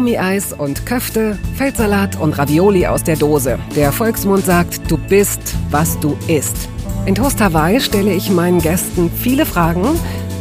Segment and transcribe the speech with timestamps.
[0.00, 3.58] Kaugummi-Eis und Köfte, Feldsalat und Ravioli aus der Dose.
[3.76, 6.70] Der Volksmund sagt, du bist, was du isst.
[7.04, 9.84] In Toast Hawaii stelle ich meinen Gästen viele Fragen,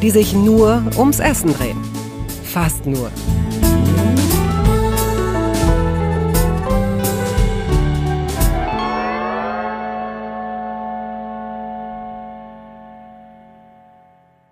[0.02, 1.78] die sich nur ums Essen drehen.
[2.46, 3.12] Fast nur.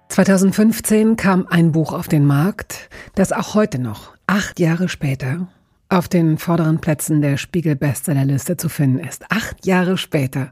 [0.09, 5.47] ...2015 kam ein Buch auf den Markt, das auch heute noch, acht Jahre später,
[5.89, 9.23] auf den vorderen Plätzen der Spiegel-Bestsellerliste zu finden ist.
[9.31, 10.51] Acht Jahre später.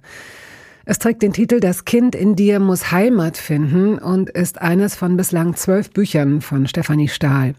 [0.85, 5.17] Es trägt den Titel Das Kind in dir muss Heimat finden und ist eines von
[5.17, 7.53] bislang zwölf Büchern von Stefanie Stahl.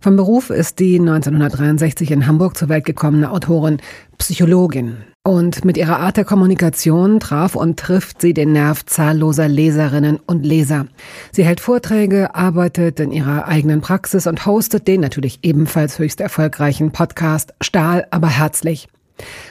[0.00, 3.78] Vom Beruf ist die 1963 in Hamburg zur Welt gekommene Autorin
[4.18, 5.13] Psychologin.
[5.26, 10.44] Und mit ihrer Art der Kommunikation traf und trifft sie den Nerv zahlloser Leserinnen und
[10.44, 10.86] Leser.
[11.32, 16.90] Sie hält Vorträge, arbeitet in ihrer eigenen Praxis und hostet den natürlich ebenfalls höchst erfolgreichen
[16.90, 18.86] Podcast Stahl, aber herzlich.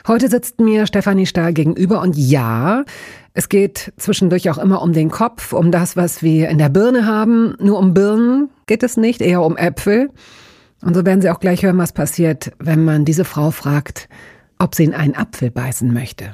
[0.07, 2.83] Heute sitzt mir Stefanie Stahl gegenüber und ja,
[3.33, 7.07] es geht zwischendurch auch immer um den Kopf, um das, was wir in der Birne
[7.07, 7.55] haben.
[7.59, 10.11] Nur um Birnen geht es nicht, eher um Äpfel.
[10.83, 14.07] Und so werden Sie auch gleich hören, was passiert, wenn man diese Frau fragt,
[14.64, 16.31] ob sie in einen Apfel beißen möchte.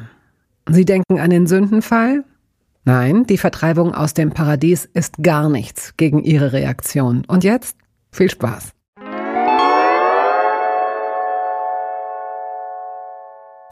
[0.69, 2.23] Sie denken an den Sündenfall?
[2.85, 7.23] Nein, die Vertreibung aus dem Paradies ist gar nichts gegen Ihre Reaktion.
[7.27, 7.75] Und jetzt
[8.11, 8.73] viel Spaß.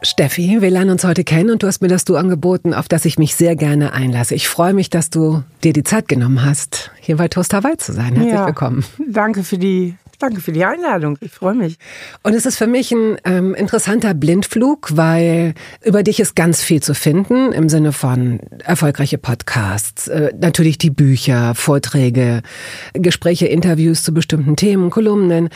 [0.02, 3.06] Steffi, wir lernen uns heute kennen und du hast mir das Du angeboten, auf das
[3.06, 4.34] ich mich sehr gerne einlasse.
[4.36, 7.94] Ich freue mich, dass du dir die Zeit genommen hast, hier bei Toast Hawaii zu
[7.94, 8.16] sein.
[8.16, 8.86] Herzlich ja, willkommen.
[9.08, 11.18] Danke für die Danke für die Einladung.
[11.22, 11.78] Ich freue mich.
[12.24, 16.82] Und es ist für mich ein ähm, interessanter Blindflug, weil über dich ist ganz viel
[16.82, 22.42] zu finden im Sinne von erfolgreiche Podcasts, äh, natürlich die Bücher, Vorträge,
[22.94, 25.50] Gespräche, Interviews zu bestimmten Themen, Kolumnen.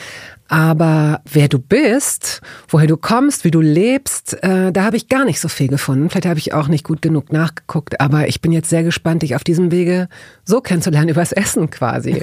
[0.52, 5.24] Aber wer du bist, woher du kommst, wie du lebst, äh, da habe ich gar
[5.24, 6.10] nicht so viel gefunden.
[6.10, 9.34] Vielleicht habe ich auch nicht gut genug nachgeguckt, aber ich bin jetzt sehr gespannt, dich
[9.38, 10.10] auf diesem Wege
[10.44, 12.22] so kennenzulernen, übers Essen quasi.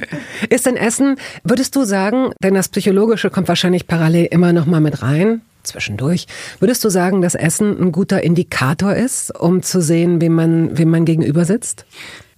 [0.50, 4.82] Ist denn Essen, würdest du sagen, denn das Psychologische kommt wahrscheinlich parallel immer noch mal
[4.82, 6.26] mit rein, zwischendurch.
[6.58, 10.90] Würdest du sagen, dass Essen ein guter Indikator ist, um zu sehen, wem man, wem
[10.90, 11.86] man gegenüber sitzt?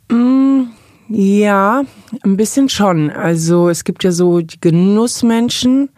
[0.09, 0.67] Mm.
[1.15, 1.85] Ja,
[2.23, 3.11] ein bisschen schon.
[3.11, 5.91] Also es gibt ja so die Genussmenschen,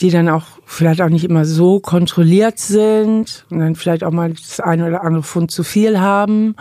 [0.00, 4.32] die dann auch vielleicht auch nicht immer so kontrolliert sind und dann vielleicht auch mal
[4.32, 6.56] das eine oder andere Pfund zu viel haben.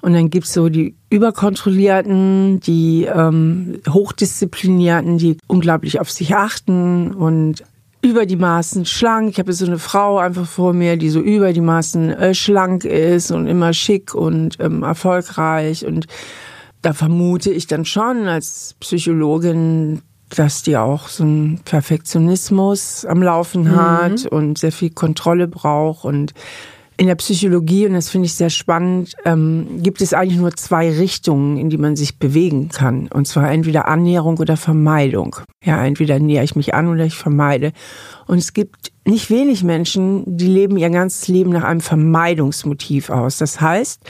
[0.00, 7.64] Und dann gibt's so die Überkontrollierten, die ähm, Hochdisziplinierten, die unglaublich auf sich achten und
[8.00, 9.32] über die Maßen schlank.
[9.32, 12.86] Ich habe so eine Frau einfach vor mir, die so über die Maßen äh, schlank
[12.86, 16.06] ist und immer schick und ähm, erfolgreich und
[16.86, 23.64] da vermute ich dann schon als Psychologin, dass die auch so einen Perfektionismus am Laufen
[23.64, 23.76] mhm.
[23.76, 24.28] hat mhm.
[24.30, 26.32] und sehr viel Kontrolle braucht und
[26.96, 30.90] in der Psychologie, und das finde ich sehr spannend, ähm, gibt es eigentlich nur zwei
[30.90, 33.08] Richtungen, in die man sich bewegen kann.
[33.08, 35.36] Und zwar entweder Annäherung oder Vermeidung.
[35.62, 37.72] Ja, entweder nähere ich mich an oder ich vermeide.
[38.26, 43.38] Und es gibt nicht wenig Menschen, die leben ihr ganzes Leben nach einem Vermeidungsmotiv aus.
[43.38, 44.02] Das heißt,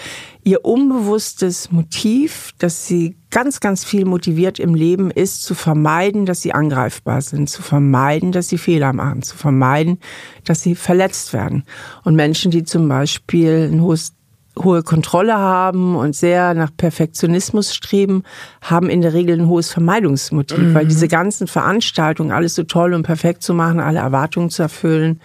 [0.43, 6.41] ihr unbewusstes Motiv, dass sie ganz, ganz viel motiviert im Leben ist, zu vermeiden, dass
[6.41, 9.99] sie angreifbar sind, zu vermeiden, dass sie Fehler machen, zu vermeiden,
[10.45, 11.65] dass sie verletzt werden.
[12.05, 14.16] Und Menschen, die zum Beispiel ein hohes
[14.63, 18.23] hohe Kontrolle haben und sehr nach Perfektionismus streben,
[18.63, 20.75] haben in der Regel ein hohes Vermeidungsmotiv, mhm.
[20.75, 25.21] weil diese ganzen Veranstaltungen, alles so toll und perfekt zu machen, alle Erwartungen zu erfüllen,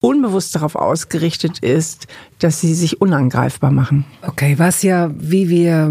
[0.00, 2.08] unbewusst darauf ausgerichtet ist,
[2.38, 4.04] dass sie sich unangreifbar machen.
[4.22, 5.88] Okay, was ja, wie wir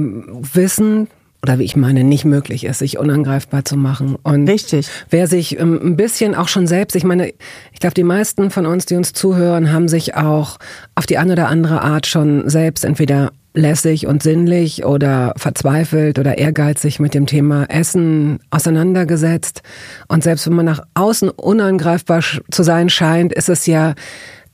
[0.53, 1.07] wissen,
[1.43, 4.15] oder wie ich meine, nicht möglich ist, sich unangreifbar zu machen.
[4.23, 4.87] Und Richtig.
[5.09, 7.33] Wer sich ähm, ein bisschen auch schon selbst, ich meine,
[7.73, 10.57] ich glaube, die meisten von uns, die uns zuhören, haben sich auch
[10.95, 16.37] auf die eine oder andere Art schon selbst entweder lässig und sinnlich oder verzweifelt oder
[16.37, 19.63] ehrgeizig mit dem Thema Essen auseinandergesetzt.
[20.07, 23.95] Und selbst wenn man nach außen unangreifbar zu sein scheint, ist es ja,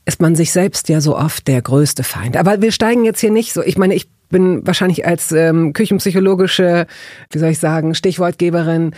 [0.06, 2.36] ist man sich selbst ja so oft der größte Feind.
[2.36, 6.86] Aber wir steigen jetzt hier nicht so, ich meine, ich bin wahrscheinlich als ähm, küchenpsychologische,
[7.30, 8.92] wie soll ich sagen, Stichwortgeberin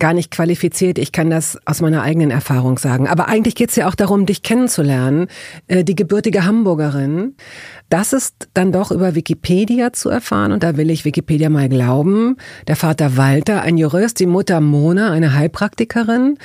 [0.00, 0.96] gar nicht qualifiziert.
[0.98, 3.08] Ich kann das aus meiner eigenen Erfahrung sagen.
[3.08, 5.26] Aber eigentlich geht's ja auch darum, dich kennenzulernen.
[5.66, 7.34] Äh, die gebürtige Hamburgerin.
[7.88, 10.52] Das ist dann doch über Wikipedia zu erfahren.
[10.52, 12.36] Und da will ich Wikipedia mal glauben.
[12.68, 16.38] Der Vater Walter, ein Jurist, die Mutter Mona, eine Heilpraktikerin.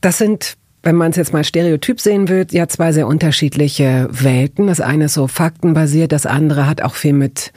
[0.00, 4.66] Das sind wenn man es jetzt mal stereotyp sehen will, ja zwei sehr unterschiedliche Welten.
[4.66, 7.52] Das eine ist so faktenbasiert, das andere hat auch viel mit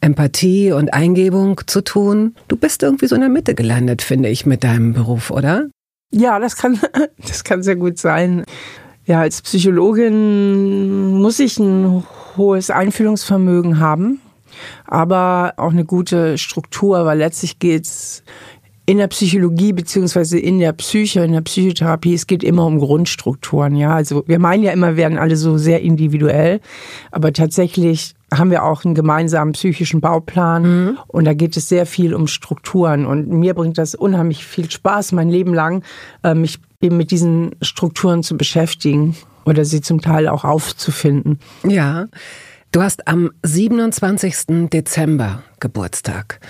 [0.00, 2.36] Empathie und Eingebung zu tun.
[2.46, 5.68] Du bist irgendwie so in der Mitte gelandet, finde ich, mit deinem Beruf, oder?
[6.12, 6.78] Ja, das kann,
[7.26, 8.44] das kann sehr gut sein.
[9.06, 12.04] Ja, als Psychologin muss ich ein
[12.36, 14.20] hohes Einfühlungsvermögen haben,
[14.84, 18.22] aber auch eine gute Struktur, weil letztlich geht's
[18.88, 23.76] in der Psychologie beziehungsweise in der Psyche, in der Psychotherapie, es geht immer um Grundstrukturen,
[23.76, 23.94] ja.
[23.94, 26.62] Also wir meinen ja immer, wir werden alle so sehr individuell,
[27.10, 30.98] aber tatsächlich haben wir auch einen gemeinsamen psychischen Bauplan mhm.
[31.06, 35.12] und da geht es sehr viel um Strukturen und mir bringt das unheimlich viel Spaß,
[35.12, 35.84] mein Leben lang
[36.22, 41.40] äh, mich eben mit diesen Strukturen zu beschäftigen oder sie zum Teil auch aufzufinden.
[41.62, 42.06] Ja,
[42.72, 44.70] du hast am 27.
[44.70, 46.40] Dezember Geburtstag.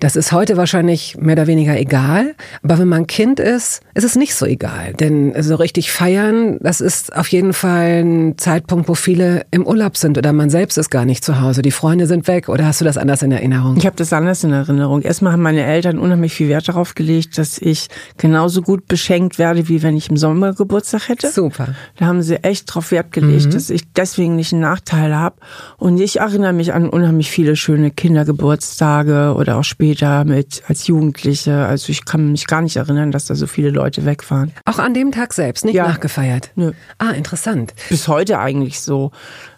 [0.00, 4.14] Das ist heute wahrscheinlich mehr oder weniger egal, aber wenn man Kind ist, ist es
[4.14, 4.92] nicht so egal.
[4.92, 9.96] Denn so richtig feiern, das ist auf jeden Fall ein Zeitpunkt, wo viele im Urlaub
[9.96, 11.62] sind oder man selbst ist gar nicht zu Hause.
[11.62, 13.76] Die Freunde sind weg oder hast du das anders in Erinnerung?
[13.76, 15.02] Ich habe das anders in Erinnerung.
[15.02, 19.68] Erstmal haben meine Eltern unheimlich viel Wert darauf gelegt, dass ich genauso gut beschenkt werde,
[19.68, 21.28] wie wenn ich im Sommer Geburtstag hätte.
[21.28, 21.74] Super.
[21.98, 23.50] Da haben sie echt drauf Wert gelegt, mhm.
[23.50, 25.36] dass ich deswegen nicht einen Nachteil habe.
[25.76, 30.86] Und ich erinnere mich an unheimlich viele schöne Kindergeburtstage oder auch später später mit als
[30.86, 31.64] Jugendliche.
[31.64, 34.52] Also ich kann mich gar nicht erinnern, dass da so viele Leute wegfahren.
[34.66, 35.88] Auch an dem Tag selbst, nicht ja.
[35.88, 36.50] nachgefeiert?
[36.56, 36.72] Nö.
[36.98, 37.72] Ah, interessant.
[37.88, 39.12] Bis heute eigentlich so.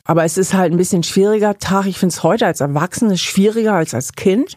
[0.05, 1.87] Aber es ist halt ein bisschen schwieriger Tag.
[1.87, 4.57] Ich finde es heute als Erwachsene schwieriger als als Kind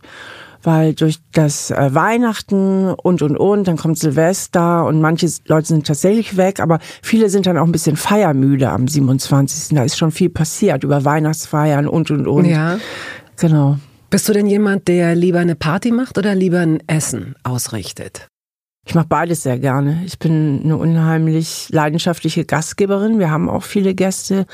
[0.66, 5.86] weil durch das äh, Weihnachten und und und, dann kommt Silvester und manche Leute sind
[5.86, 9.76] tatsächlich weg, aber viele sind dann auch ein bisschen feiermüde am 27.
[9.76, 12.46] Da ist schon viel passiert über Weihnachtsfeiern und und und.
[12.46, 12.78] Ja.
[13.36, 13.78] Genau.
[14.14, 18.28] Bist du denn jemand, der lieber eine Party macht oder lieber ein Essen ausrichtet?
[18.86, 20.04] Ich mache beides sehr gerne.
[20.06, 23.18] Ich bin eine unheimlich leidenschaftliche Gastgeberin.
[23.18, 24.46] Wir haben auch viele Gäste.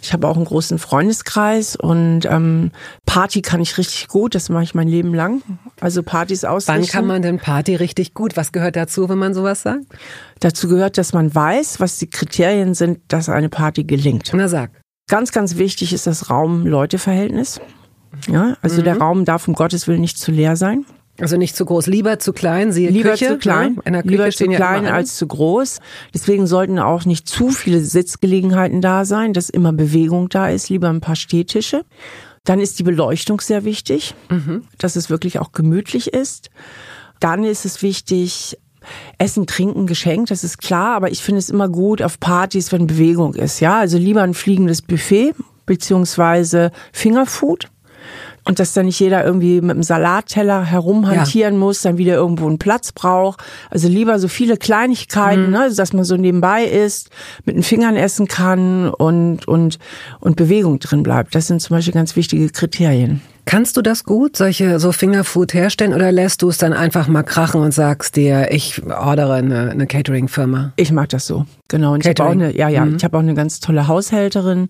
[0.00, 2.70] Ich habe auch einen großen Freundeskreis und ähm,
[3.06, 4.36] Party kann ich richtig gut.
[4.36, 5.42] Das mache ich mein Leben lang.
[5.80, 6.82] Also Partys ausrichten.
[6.82, 8.36] Wann kann man denn Party richtig gut?
[8.36, 9.86] Was gehört dazu, wenn man sowas sagt?
[10.38, 14.30] Dazu gehört, dass man weiß, was die Kriterien sind, dass eine Party gelingt.
[14.32, 14.70] Na sag.
[15.10, 17.60] Ganz, ganz wichtig ist das Raum-Leute-Verhältnis.
[18.30, 18.84] Ja, also mhm.
[18.84, 20.84] der Raum darf um Gottes Willen nicht zu leer sein.
[21.20, 23.82] Also nicht zu groß, lieber zu klein, siehe lieber Küche, zu klein, ne?
[23.86, 25.80] in der Küche lieber zu klein ja als zu groß.
[26.14, 30.88] Deswegen sollten auch nicht zu viele Sitzgelegenheiten da sein, dass immer Bewegung da ist, lieber
[30.88, 31.84] ein paar Stehtische.
[32.44, 34.62] Dann ist die Beleuchtung sehr wichtig, mhm.
[34.78, 36.50] dass es wirklich auch gemütlich ist.
[37.18, 38.56] Dann ist es wichtig,
[39.18, 42.86] Essen, Trinken, Geschenk, das ist klar, aber ich finde es immer gut auf Partys, wenn
[42.86, 43.78] Bewegung ist, ja.
[43.78, 45.34] Also lieber ein fliegendes Buffet,
[45.66, 47.68] beziehungsweise Fingerfood
[48.48, 51.60] und dass da nicht jeder irgendwie mit einem Salatteller herumhantieren ja.
[51.60, 53.40] muss, dann wieder irgendwo einen Platz braucht.
[53.68, 55.50] Also lieber so viele Kleinigkeiten, mhm.
[55.50, 57.10] ne, dass man so nebenbei ist,
[57.44, 59.78] mit den Fingern essen kann und, und,
[60.20, 61.34] und Bewegung drin bleibt.
[61.34, 63.20] Das sind zum Beispiel ganz wichtige Kriterien.
[63.44, 67.22] Kannst du das gut, solche so Fingerfood herstellen oder lässt du es dann einfach mal
[67.22, 70.72] krachen und sagst dir, ich ordere eine, eine Catering-Firma?
[70.76, 71.94] Ich mag das so, genau.
[71.94, 72.12] Und Catering.
[72.12, 72.96] ich habe auch eine, ja, ja, mhm.
[72.96, 74.68] ich habe auch eine ganz tolle Haushälterin,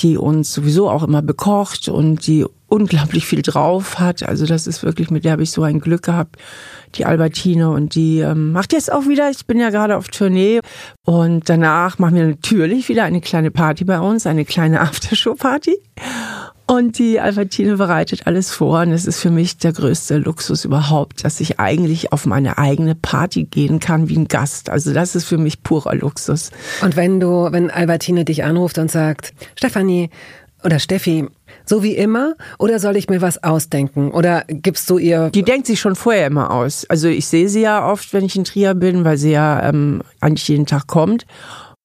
[0.00, 4.22] die uns sowieso auch immer bekocht und die unglaublich viel drauf hat.
[4.22, 6.36] Also das ist wirklich, mit der habe ich so ein Glück gehabt.
[6.94, 10.60] Die Albertine und die ähm, macht jetzt auch wieder, ich bin ja gerade auf Tournee
[11.04, 15.76] und danach machen wir natürlich wieder eine kleine Party bei uns, eine kleine Aftershow-Party.
[16.70, 21.24] Und die Albertine bereitet alles vor und es ist für mich der größte Luxus überhaupt,
[21.24, 24.68] dass ich eigentlich auf meine eigene Party gehen kann wie ein Gast.
[24.68, 26.50] Also das ist für mich purer Luxus.
[26.82, 30.10] Und wenn du, wenn Albertine dich anruft und sagt, Stefanie
[30.64, 31.26] oder Steffi,
[31.64, 32.34] so wie immer?
[32.58, 34.10] Oder soll ich mir was ausdenken?
[34.10, 35.30] Oder gibst du ihr.
[35.30, 36.84] Die denkt sich schon vorher immer aus.
[36.88, 40.02] Also ich sehe sie ja oft, wenn ich in Trier bin, weil sie ja ähm,
[40.20, 41.26] eigentlich jeden Tag kommt.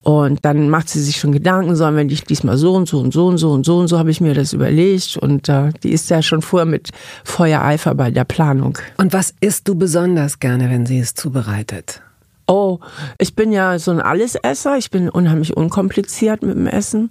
[0.03, 3.13] Und dann macht sie sich schon Gedanken, sollen wir nicht diesmal so und so und
[3.13, 5.15] so und so und so und so habe ich mir das überlegt.
[5.15, 6.89] Und äh, die ist ja schon vorher mit
[7.24, 8.77] Feuereifer bei der Planung.
[8.98, 12.01] Und was isst du besonders gerne, wenn sie es zubereitet?
[12.48, 12.80] Oh,
[13.18, 14.77] ich bin ja so ein Allesesser.
[14.77, 17.10] Ich bin unheimlich unkompliziert mit dem Essen.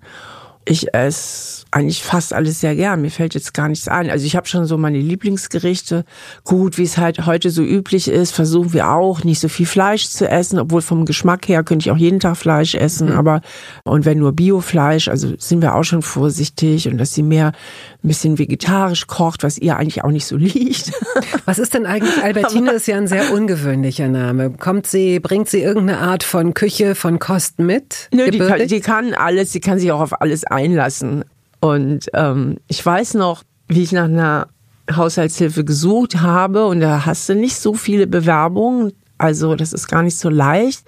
[0.65, 3.01] Ich esse eigentlich fast alles sehr gern.
[3.01, 4.11] Mir fällt jetzt gar nichts ein.
[4.11, 6.05] Also ich habe schon so meine Lieblingsgerichte.
[6.45, 10.09] Gut, wie es halt heute so üblich ist, versuchen wir auch nicht so viel Fleisch
[10.09, 13.09] zu essen, obwohl vom Geschmack her könnte ich auch jeden Tag Fleisch essen.
[13.09, 13.17] Mhm.
[13.17, 13.41] Aber
[13.85, 17.53] und wenn nur Biofleisch, also sind wir auch schon vorsichtig und dass sie mehr
[18.05, 20.93] ein bisschen vegetarisch kocht, was ihr eigentlich auch nicht so liegt.
[21.47, 22.23] Was ist denn eigentlich?
[22.23, 24.51] Albertine ist ja ein sehr ungewöhnlicher Name.
[24.51, 28.11] Kommt sie, bringt sie irgendeine Art von Küche, von Kost mit?
[28.13, 31.25] Nö, die kann, die kann alles, sie kann sich auch auf alles einlassen.
[31.61, 34.49] Und ähm, ich weiß noch, wie ich nach einer
[34.91, 40.03] Haushaltshilfe gesucht habe und da hast du nicht so viele Bewerbungen, also das ist gar
[40.03, 40.85] nicht so leicht.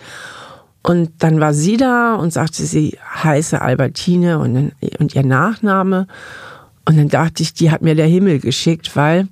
[0.82, 6.06] Und dann war sie da und sagte, sie heiße Albertine und, und ihr Nachname.
[6.86, 9.26] Und dann dachte ich, die hat mir der Himmel geschickt, weil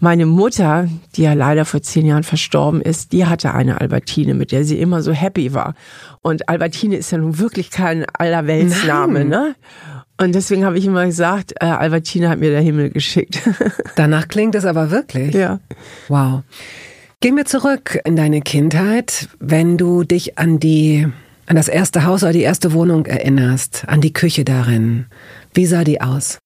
[0.00, 4.50] meine Mutter, die ja leider vor zehn Jahren verstorben ist, die hatte eine Albertine, mit
[4.50, 5.74] der sie immer so happy war.
[6.22, 9.54] Und Albertine ist ja nun wirklich kein Allerweltsname, ne?
[10.20, 13.40] Und deswegen habe ich immer gesagt, äh, Albertine hat mir der Himmel geschickt.
[13.94, 15.32] Danach klingt es aber wirklich.
[15.32, 15.60] Ja.
[16.08, 16.42] Wow.
[17.20, 21.06] Gehen wir zurück in deine Kindheit, wenn du dich an die,
[21.46, 25.06] an das erste Haus oder die erste Wohnung erinnerst, an die Küche darin.
[25.54, 26.38] Wie sah die aus?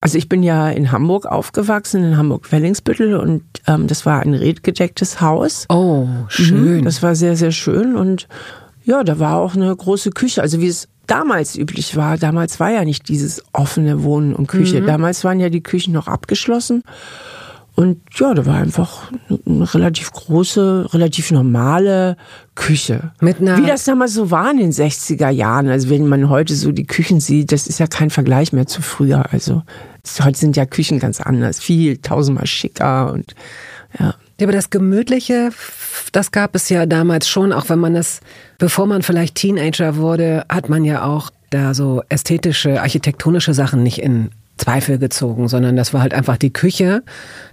[0.00, 5.20] Also ich bin ja in Hamburg aufgewachsen, in Hamburg-Wellingsbüttel und ähm, das war ein redgedecktes
[5.20, 5.66] Haus.
[5.68, 6.78] Oh, schön.
[6.78, 8.28] Mhm, das war sehr, sehr schön und
[8.84, 12.18] ja, da war auch eine große Küche, also wie es damals üblich war.
[12.18, 14.80] Damals war ja nicht dieses offene Wohnen und Küche.
[14.80, 14.86] Mhm.
[14.86, 16.82] Damals waren ja die Küchen noch abgeschlossen.
[17.76, 22.16] Und ja, da war einfach eine relativ große, relativ normale
[22.54, 23.12] Küche.
[23.20, 25.68] Mit einer Wie das damals so war in den 60er Jahren.
[25.68, 28.80] Also wenn man heute so die Küchen sieht, das ist ja kein Vergleich mehr zu
[28.80, 29.26] früher.
[29.30, 29.62] Also
[30.22, 33.34] heute sind ja Küchen ganz anders, viel tausendmal schicker und
[34.00, 34.14] ja.
[34.38, 35.50] Ja, aber das Gemütliche,
[36.12, 38.20] das gab es ja damals schon, auch wenn man es,
[38.58, 43.98] bevor man vielleicht Teenager wurde, hat man ja auch da so ästhetische, architektonische Sachen nicht
[43.98, 47.02] in Zweifel gezogen, sondern das war halt einfach die Küche.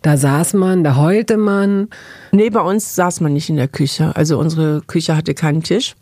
[0.01, 1.89] Da saß man, da heulte man.
[2.31, 4.15] Nee, bei uns saß man nicht in der Küche.
[4.15, 5.95] Also unsere Küche hatte keinen Tisch.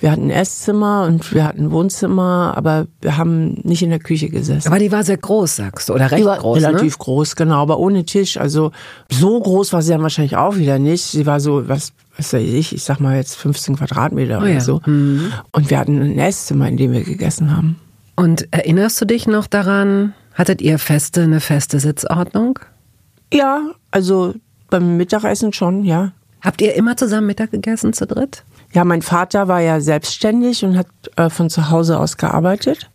[0.00, 3.98] Wir hatten ein Esszimmer und wir hatten ein Wohnzimmer, aber wir haben nicht in der
[3.98, 4.68] Küche gesessen.
[4.68, 6.56] Aber die war sehr groß, sagst du, oder recht die war groß?
[6.56, 7.04] Relativ ne?
[7.04, 8.38] groß, genau, aber ohne Tisch.
[8.38, 8.72] Also
[9.10, 11.02] so groß war sie dann wahrscheinlich auch wieder nicht.
[11.02, 14.52] Sie war so, was, was weiß ich, ich sag mal jetzt 15 Quadratmeter oh, oder
[14.52, 14.60] ja.
[14.60, 14.80] so.
[14.86, 15.32] Mhm.
[15.52, 17.76] Und wir hatten ein Esszimmer, in dem wir gegessen haben.
[18.16, 22.58] Und erinnerst du dich noch daran, hattet ihr feste, eine feste Sitzordnung?
[23.32, 24.34] Ja, also
[24.70, 26.12] beim Mittagessen schon, ja.
[26.40, 28.42] Habt ihr immer zusammen Mittag gegessen zu dritt?
[28.72, 32.90] Ja, mein Vater war ja selbstständig und hat äh, von zu Hause aus gearbeitet.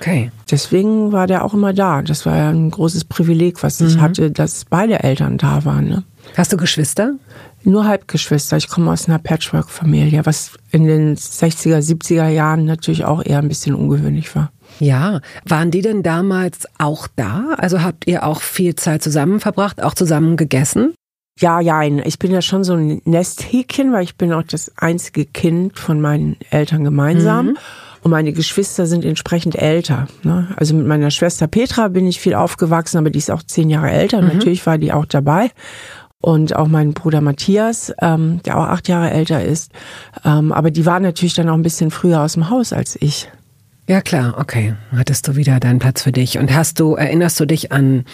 [0.00, 0.30] Okay.
[0.50, 2.02] Deswegen war der auch immer da.
[2.02, 4.00] Das war ja ein großes Privileg, was ich mhm.
[4.02, 5.88] hatte, dass beide Eltern da waren.
[5.88, 6.04] Ne?
[6.36, 7.14] Hast du Geschwister?
[7.64, 8.58] Nur Halbgeschwister.
[8.58, 13.48] Ich komme aus einer Patchwork-Familie, was in den 60er, 70er Jahren natürlich auch eher ein
[13.48, 14.52] bisschen ungewöhnlich war.
[14.78, 17.54] Ja, waren die denn damals auch da?
[17.58, 20.94] Also habt ihr auch viel Zeit zusammen verbracht, auch zusammen gegessen?
[21.38, 25.26] Ja, ja, ich bin ja schon so ein Nesthäkchen, weil ich bin auch das einzige
[25.26, 27.48] Kind von meinen Eltern gemeinsam.
[27.48, 27.58] Mhm.
[28.02, 30.06] Und meine Geschwister sind entsprechend älter.
[30.22, 30.48] Ne?
[30.56, 33.90] Also mit meiner Schwester Petra bin ich viel aufgewachsen, aber die ist auch zehn Jahre
[33.90, 34.22] älter.
[34.22, 34.28] Mhm.
[34.28, 35.50] Natürlich war die auch dabei.
[36.22, 39.72] Und auch mein Bruder Matthias, ähm, der auch acht Jahre älter ist.
[40.24, 43.28] Ähm, aber die waren natürlich dann auch ein bisschen früher aus dem Haus als ich.
[43.88, 44.74] Ja klar, okay.
[44.90, 46.38] Hattest du wieder deinen Platz für dich.
[46.38, 48.04] Und hast du, erinnerst du dich an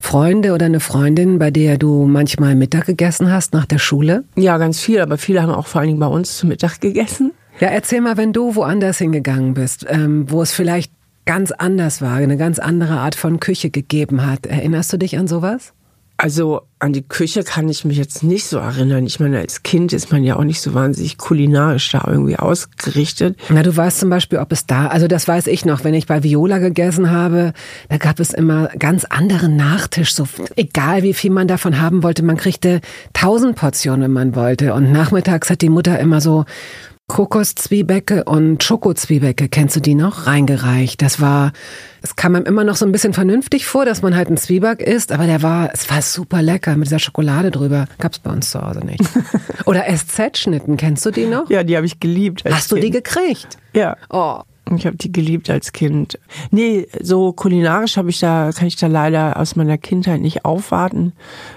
[0.00, 4.22] Freunde oder eine Freundin, bei der du manchmal Mittag gegessen hast nach der Schule?
[4.36, 7.32] Ja, ganz viel, aber viele haben auch vor allen Dingen bei uns zu Mittag gegessen.
[7.58, 10.92] Ja, erzähl mal, wenn du woanders hingegangen bist, ähm, wo es vielleicht
[11.24, 14.46] ganz anders war, eine ganz andere Art von Küche gegeben hat.
[14.46, 15.72] Erinnerst du dich an sowas?
[16.18, 19.06] Also an die Küche kann ich mich jetzt nicht so erinnern.
[19.06, 23.38] Ich meine, als Kind ist man ja auch nicht so wahnsinnig kulinarisch da irgendwie ausgerichtet.
[23.50, 26.06] Na, du weißt zum Beispiel, ob es da, also das weiß ich noch, wenn ich
[26.06, 27.52] bei Viola gegessen habe,
[27.90, 32.22] da gab es immer ganz anderen Nachtisch, so egal wie viel man davon haben wollte,
[32.22, 32.80] man kriegte
[33.12, 34.72] tausend Portionen, wenn man wollte.
[34.72, 36.46] Und nachmittags hat die Mutter immer so
[37.08, 40.26] Kokoszwiebäcke und Schokozwiebäcke, kennst du die noch?
[40.26, 41.00] Reingereicht.
[41.02, 41.52] Das war,
[42.02, 44.82] es kam einem immer noch so ein bisschen vernünftig vor, dass man halt einen Zwieback
[44.82, 47.86] isst, aber der war, es war super lecker mit dieser Schokolade drüber.
[47.98, 49.02] Gab's bei uns zu Hause nicht.
[49.66, 51.48] Oder SZ-Schnitten, kennst du die noch?
[51.48, 52.42] Ja, die habe ich geliebt.
[52.44, 53.56] Hast du die gekriegt?
[53.72, 53.96] Ja.
[54.10, 54.40] Oh,
[54.74, 56.18] ich habe die geliebt als Kind.
[56.50, 61.12] Nee, so kulinarisch habe ich da, kann ich da leider aus meiner Kindheit nicht aufwarten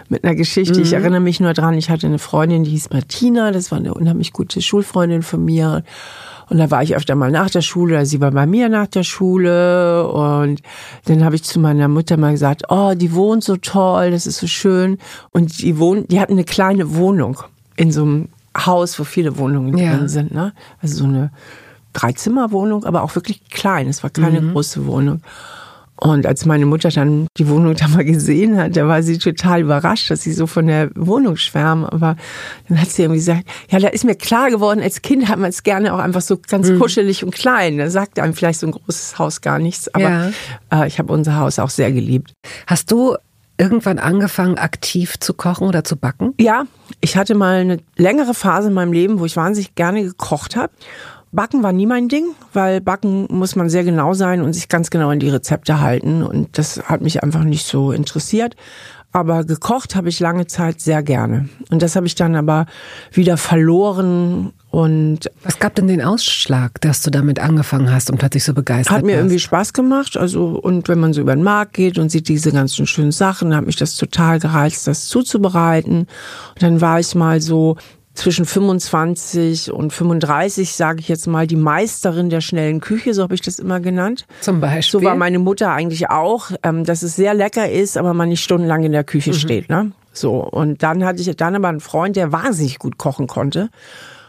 [0.09, 0.75] mit einer Geschichte.
[0.75, 0.83] Mhm.
[0.83, 3.95] Ich erinnere mich nur dran, ich hatte eine Freundin, die hieß Martina, das war eine
[3.95, 5.83] unheimlich gute Schulfreundin von mir.
[6.49, 9.03] Und da war ich öfter mal nach der Schule, sie war bei mir nach der
[9.03, 10.61] Schule und
[11.05, 14.37] dann habe ich zu meiner Mutter mal gesagt, oh, die wohnt so toll, das ist
[14.37, 14.97] so schön.
[15.31, 17.37] Und die wohnt, die hatten eine kleine Wohnung
[17.75, 19.95] in so einem Haus, wo viele Wohnungen ja.
[19.95, 20.53] drin sind, ne?
[20.81, 21.31] Also so eine
[21.93, 23.88] Dreizimmerwohnung, aber auch wirklich klein.
[23.88, 24.51] Es war keine mhm.
[24.53, 25.22] große Wohnung.
[26.01, 29.62] Und als meine Mutter dann die Wohnung da mal gesehen hat, da war sie total
[29.62, 31.86] überrascht, dass sie so von der Wohnung schwärmen.
[31.86, 32.15] Aber
[32.69, 35.50] dann hat sie irgendwie gesagt, ja, da ist mir klar geworden, als Kind hat man
[35.50, 36.79] es gerne auch einfach so ganz mhm.
[36.79, 37.77] kuschelig und klein.
[37.77, 39.93] Da sagt einem vielleicht so ein großes Haus gar nichts.
[39.93, 40.31] Aber ja.
[40.72, 42.31] äh, ich habe unser Haus auch sehr geliebt.
[42.65, 43.17] Hast du
[43.58, 46.34] irgendwann angefangen, aktiv zu kochen oder zu backen?
[46.39, 46.63] Ja,
[47.01, 50.72] ich hatte mal eine längere Phase in meinem Leben, wo ich wahnsinnig gerne gekocht habe.
[51.31, 54.89] Backen war nie mein Ding, weil Backen muss man sehr genau sein und sich ganz
[54.89, 56.24] genau an die Rezepte halten.
[56.24, 58.55] Und das hat mich einfach nicht so interessiert.
[59.12, 61.50] aber gekocht habe ich lange Zeit sehr gerne.
[61.71, 62.67] Und das habe ich dann aber
[63.12, 68.43] wieder verloren und was gab denn den Ausschlag, dass du damit angefangen hast und plötzlich
[68.43, 69.21] so begeistert Hat mir warst?
[69.21, 70.15] irgendwie Spaß gemacht.
[70.15, 73.55] Also, und wenn man so über den Markt geht und sieht diese ganzen schönen Sachen,
[73.55, 76.01] hat mich das total gereizt, das zuzubereiten.
[76.01, 77.77] Und dann war ich mal so
[78.19, 83.33] zwischen 25 und 35, sage ich jetzt mal, die Meisterin der schnellen Küche, so habe
[83.33, 84.25] ich das immer genannt.
[84.41, 84.99] Zum Beispiel.
[84.99, 88.43] So war meine Mutter eigentlich auch, ähm, dass es sehr lecker ist, aber man nicht
[88.43, 89.35] stundenlang in der Küche mhm.
[89.35, 89.69] steht.
[89.69, 89.93] Ne?
[90.11, 93.69] So, und dann hatte ich dann aber einen Freund, der wahnsinnig gut kochen konnte.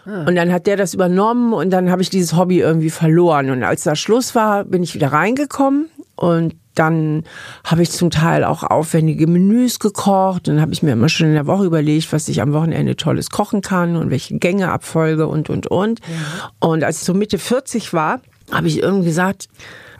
[0.06, 0.24] Ah.
[0.24, 3.50] Und dann hat der das übernommen und dann habe ich dieses Hobby irgendwie verloren.
[3.50, 7.24] Und als da Schluss war, bin ich wieder reingekommen und dann
[7.64, 10.48] habe ich zum Teil auch aufwendige Menüs gekocht.
[10.48, 13.30] Dann habe ich mir immer schon in der Woche überlegt, was ich am Wochenende Tolles
[13.30, 16.00] kochen kann und welche Gänge abfolge und, und, und.
[16.00, 16.50] Ja.
[16.60, 19.48] Und als ich so Mitte 40 war, habe ich irgendwie gesagt,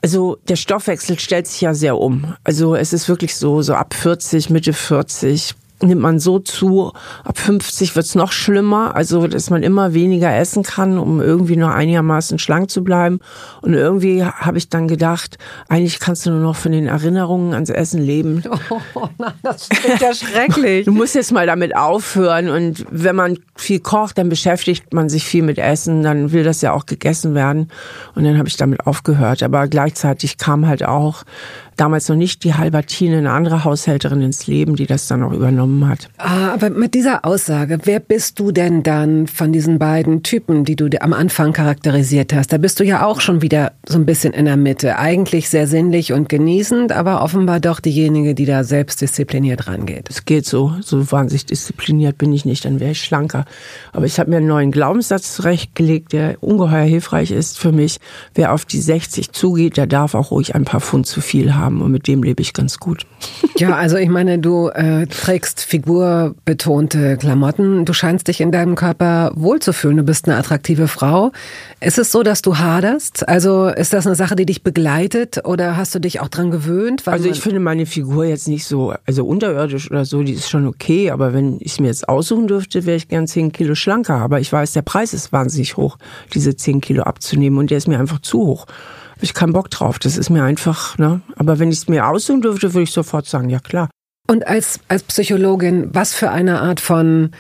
[0.03, 2.35] also der Stoffwechsel stellt sich ja sehr um.
[2.45, 6.93] Also es ist wirklich so, so ab 40, Mitte 40 nimmt man so zu.
[7.25, 11.73] Ab 50 wird's noch schlimmer, also dass man immer weniger essen kann, um irgendwie nur
[11.73, 13.21] einigermaßen schlank zu bleiben.
[13.63, 17.71] Und irgendwie habe ich dann gedacht, eigentlich kannst du nur noch von den Erinnerungen ans
[17.71, 18.43] Essen leben.
[18.95, 20.85] Oh nein, das klingt ja schrecklich.
[20.85, 22.49] Du musst jetzt mal damit aufhören.
[22.49, 26.61] Und wenn man viel kocht, dann beschäftigt man sich viel mit Essen, dann will das
[26.61, 27.71] ja auch gegessen werden.
[28.15, 29.43] Und dann habe ich damit aufgehört.
[29.43, 31.25] Aber gleichzeitig kam halt auch
[31.81, 35.89] damals noch nicht die Halbertine, eine andere Haushälterin ins Leben, die das dann auch übernommen
[35.89, 36.11] hat.
[36.19, 40.77] Ah, aber mit dieser Aussage, wer bist du denn dann von diesen beiden Typen, die
[40.77, 42.53] du am Anfang charakterisiert hast?
[42.53, 44.99] Da bist du ja auch schon wieder so ein bisschen in der Mitte.
[44.99, 50.11] Eigentlich sehr sinnlich und genießend, aber offenbar doch diejenige, die da selbstdiszipliniert rangeht.
[50.11, 50.75] Es geht so.
[50.83, 53.47] So wahnsinnig diszipliniert bin ich nicht, dann wäre ich schlanker.
[53.93, 58.01] Aber ich habe mir einen neuen Glaubenssatz zurechtgelegt, der ungeheuer hilfreich ist für mich.
[58.35, 61.70] Wer auf die 60 zugeht, der darf auch ruhig ein paar Pfund zu viel haben
[61.71, 63.07] haben und mit dem lebe ich ganz gut.
[63.57, 69.33] Ja, also ich meine, du äh, trägst figurbetonte Klamotten, du scheinst dich in deinem Körper
[69.35, 71.33] wohlzufühlen, du bist eine attraktive Frau.
[71.81, 73.29] Ist es so, dass du haderst?
[73.29, 77.07] Also ist das eine Sache, die dich begleitet oder hast du dich auch dran gewöhnt?
[77.07, 80.67] also ich finde meine Figur jetzt nicht so, also unterirdisch oder so, die ist schon
[80.67, 84.15] okay, aber wenn ich es mir jetzt aussuchen dürfte, wäre ich gern 10 Kilo schlanker.
[84.15, 85.99] Aber ich weiß, der Preis ist wahnsinnig hoch,
[86.35, 88.67] diese 10 Kilo abzunehmen und der ist mir einfach zu hoch
[89.21, 89.99] habe ich keinen Bock drauf.
[89.99, 91.21] Das ist mir einfach, ne?
[91.37, 93.91] Aber wenn ich es mir aussuchen dürfte, würde ich sofort sagen, ja klar.
[94.27, 97.31] Und als, als Psychologin, was für eine Art von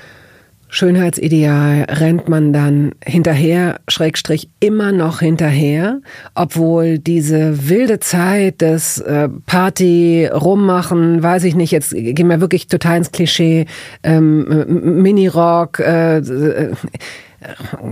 [0.68, 6.02] Schönheitsideal rennt man dann hinterher, Schrägstrich immer noch hinterher,
[6.34, 12.66] obwohl diese wilde Zeit des äh, Party, Rummachen, weiß ich nicht, jetzt gehen wir wirklich
[12.66, 13.64] total ins Klischee,
[14.02, 16.74] ähm, Minirock, äh, äh,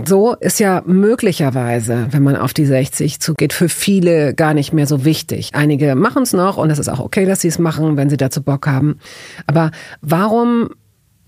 [0.05, 4.87] so ist ja möglicherweise, wenn man auf die 60 zugeht, für viele gar nicht mehr
[4.87, 5.51] so wichtig.
[5.53, 8.17] Einige machen es noch und es ist auch okay, dass sie es machen, wenn sie
[8.17, 8.99] dazu Bock haben.
[9.47, 10.69] Aber warum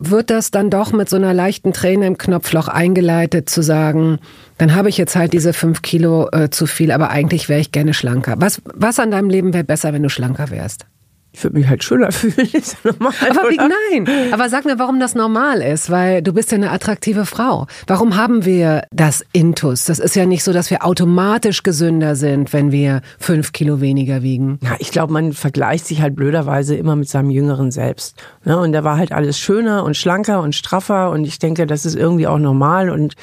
[0.04, 4.18] wird das dann doch mit so einer leichten Träne im Knopfloch eingeleitet, zu sagen,
[4.58, 7.72] dann habe ich jetzt halt diese fünf Kilo äh, zu viel, aber eigentlich wäre ich
[7.72, 8.36] gerne schlanker.
[8.40, 10.88] Was, was an deinem Leben wäre besser, wenn du schlanker wärst?
[11.34, 12.50] Ich würde mich halt schöner fühlen.
[12.52, 16.52] Ist normal, aber wie, nein, aber sag mir, warum das normal ist, weil du bist
[16.52, 17.68] ja eine attraktive Frau.
[17.88, 19.86] Warum haben wir das Intus?
[19.86, 24.24] Das ist ja nicht so, dass wir automatisch gesünder sind, wenn wir fünf Kilo weniger
[24.24, 24.60] wiegen.
[24.62, 28.22] Ja, ich glaube, man vergleicht sich halt blöderweise immer mit seinem jüngeren Selbst.
[28.44, 28.58] Ne?
[28.58, 31.96] Und da war halt alles schöner und schlanker und straffer und ich denke, das ist
[31.96, 33.16] irgendwie auch normal und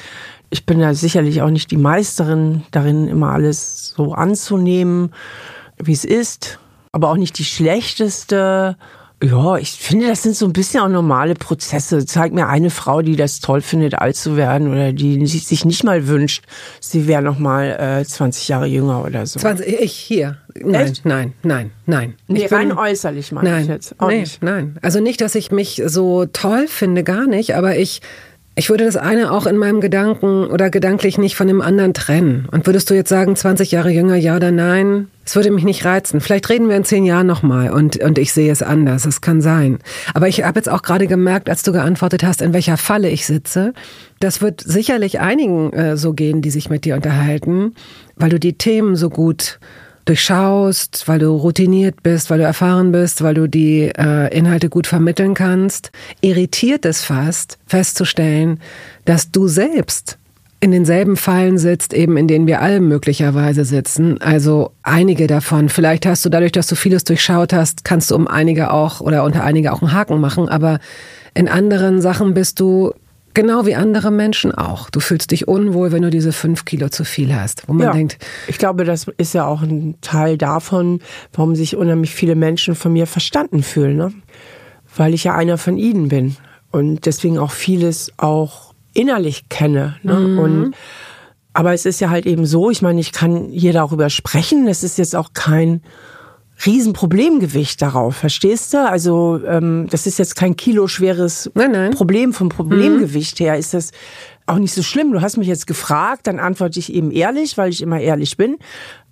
[0.49, 5.11] ich bin da sicherlich auch nicht die Meisterin darin, immer alles so anzunehmen,
[5.77, 6.59] wie es ist
[6.91, 8.77] aber auch nicht die schlechteste.
[9.21, 12.05] Ja, ich finde, das sind so ein bisschen auch normale Prozesse.
[12.05, 15.83] Zeig mir eine Frau, die das toll findet, alt zu werden oder die sich nicht
[15.83, 16.45] mal wünscht,
[16.79, 19.37] sie wäre noch mal äh, 20 Jahre jünger oder so.
[19.41, 20.37] 20, ich hier.
[20.55, 21.05] Nein, Echt?
[21.05, 22.15] nein, nein, nein.
[22.27, 23.99] Nee, ich rein bin, äußerlich meine nein, ich jetzt.
[23.99, 24.41] Auch nee, nicht.
[24.41, 24.77] nein.
[24.81, 28.01] Also nicht, dass ich mich so toll finde, gar nicht, aber ich
[28.59, 32.45] ich würde das eine auch in meinem Gedanken oder gedanklich nicht von dem anderen trennen.
[32.51, 35.07] Und würdest du jetzt sagen, 20 Jahre jünger, ja oder nein?
[35.25, 36.19] Es würde mich nicht reizen.
[36.19, 39.05] Vielleicht reden wir in zehn Jahren nochmal und, und ich sehe es anders.
[39.05, 39.79] Es kann sein.
[40.13, 43.25] Aber ich habe jetzt auch gerade gemerkt, als du geantwortet hast, in welcher Falle ich
[43.25, 43.73] sitze.
[44.19, 47.75] Das wird sicherlich einigen äh, so gehen, die sich mit dir unterhalten,
[48.17, 49.59] weil du die Themen so gut
[50.09, 54.87] durchschaust, weil du routiniert bist, weil du erfahren bist, weil du die äh, Inhalte gut
[54.87, 55.91] vermitteln kannst,
[56.21, 58.59] irritiert es fast festzustellen,
[59.05, 60.17] dass du selbst
[60.61, 64.19] in denselben Fallen sitzt, eben in denen wir alle möglicherweise sitzen.
[64.21, 65.69] Also einige davon.
[65.69, 69.23] Vielleicht hast du dadurch, dass du vieles durchschaut hast, kannst du um einige auch oder
[69.23, 70.49] unter einige auch einen Haken machen.
[70.49, 70.79] Aber
[71.33, 72.93] in anderen Sachen bist du
[73.33, 74.89] Genau wie andere Menschen auch.
[74.89, 77.67] Du fühlst dich unwohl, wenn du diese fünf Kilo zu viel hast.
[77.67, 78.17] Wo man ja, denkt.
[78.47, 80.99] Ich glaube, das ist ja auch ein Teil davon,
[81.33, 83.97] warum sich unheimlich viele Menschen von mir verstanden fühlen.
[83.97, 84.13] Ne?
[84.95, 86.35] weil ich ja einer von ihnen bin
[86.71, 89.95] und deswegen auch vieles auch innerlich kenne.
[90.03, 90.13] Ne?
[90.13, 90.39] Mhm.
[90.39, 90.75] Und
[91.53, 94.67] aber es ist ja halt eben so, ich meine, ich kann hier darüber sprechen.
[94.67, 95.81] Es ist jetzt auch kein
[96.65, 98.87] Riesenproblemgewicht darauf, verstehst du?
[98.87, 101.91] Also ähm, das ist jetzt kein kiloschweres nein, nein.
[101.91, 103.43] Problem vom Problemgewicht mhm.
[103.43, 103.57] her.
[103.57, 103.91] Ist das
[104.49, 105.11] auch nicht so schlimm.
[105.11, 108.57] Du hast mich jetzt gefragt, dann antworte ich eben ehrlich, weil ich immer ehrlich bin.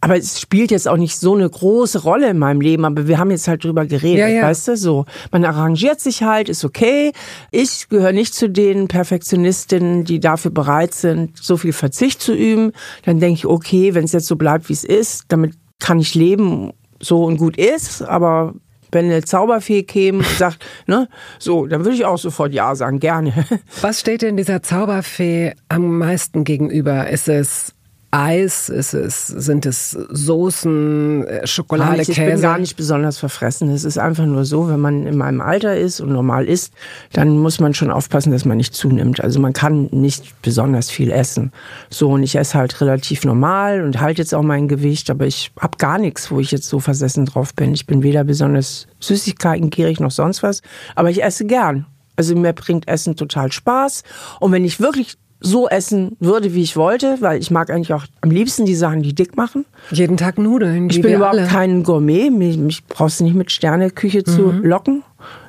[0.01, 2.85] Aber es spielt jetzt auch nicht so eine große Rolle in meinem Leben.
[2.85, 4.43] Aber wir haben jetzt halt drüber geredet, ja, ja.
[4.43, 4.77] weißt du?
[4.77, 7.13] So, man arrangiert sich halt, ist okay.
[7.51, 12.73] Ich gehöre nicht zu den Perfektionistinnen, die dafür bereit sind, so viel Verzicht zu üben.
[13.05, 16.15] Dann denke ich, okay, wenn es jetzt so bleibt, wie es ist, damit kann ich
[16.15, 18.53] leben so und gut ist, aber
[18.91, 22.99] wenn eine Zauberfee käme und sagt, ne, so, dann würde ich auch sofort Ja sagen,
[22.99, 23.33] gerne.
[23.81, 27.09] Was steht denn dieser Zauberfee am meisten gegenüber?
[27.09, 27.73] Ist es
[28.11, 28.69] Eis?
[28.69, 32.21] Ist es, sind es Soßen, äh, Schokolade, ich, Käse?
[32.23, 33.69] Ich bin gar nicht besonders verfressen.
[33.69, 36.73] Es ist einfach nur so, wenn man in meinem Alter ist und normal isst,
[37.11, 39.21] dann muss man schon aufpassen, dass man nicht zunimmt.
[39.21, 41.51] Also man kann nicht besonders viel essen.
[41.89, 45.51] So, und ich esse halt relativ normal und halte jetzt auch mein Gewicht, aber ich
[45.59, 47.73] habe gar nichts, wo ich jetzt so versessen drauf bin.
[47.73, 50.61] Ich bin weder besonders Süßigkeiten gierig noch sonst was,
[50.95, 51.85] aber ich esse gern.
[52.15, 54.03] Also mir bringt Essen total Spaß.
[54.39, 58.05] Und wenn ich wirklich so essen würde, wie ich wollte, weil ich mag eigentlich auch
[58.21, 59.65] am liebsten die Sachen, die dick machen.
[59.91, 60.89] Jeden Tag Nudeln.
[60.89, 61.47] Ich bin überhaupt alle.
[61.47, 62.29] kein Gourmet.
[62.29, 64.25] Mich, mich brauchst du nicht mit Sterneküche mhm.
[64.25, 65.03] zu locken.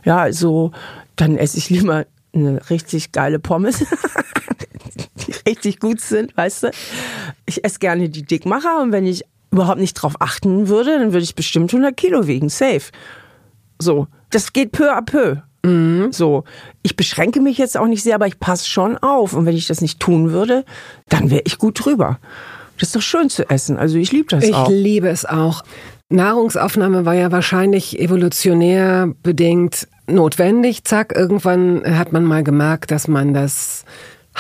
[0.05, 0.73] Ja, also
[1.17, 3.79] dann esse ich lieber eine richtig geile Pommes,
[5.27, 6.71] die richtig gut sind, weißt du.
[7.47, 11.25] Ich esse gerne die Dickmacher und wenn ich überhaupt nicht drauf achten würde, dann würde
[11.25, 12.91] ich bestimmt 100 Kilo wiegen, safe.
[13.79, 15.37] So, das geht peu à peu.
[15.65, 16.13] Mhm.
[16.13, 16.45] So,
[16.83, 19.33] ich beschränke mich jetzt auch nicht sehr, aber ich passe schon auf.
[19.33, 20.65] Und wenn ich das nicht tun würde,
[21.09, 22.19] dann wäre ich gut drüber.
[22.79, 23.77] Das ist doch schön zu essen.
[23.77, 24.69] Also ich liebe das ich auch.
[24.69, 25.65] Ich liebe es auch.
[26.11, 30.85] Nahrungsaufnahme war ja wahrscheinlich evolutionär bedingt notwendig.
[30.85, 33.85] Zack, irgendwann hat man mal gemerkt, dass man das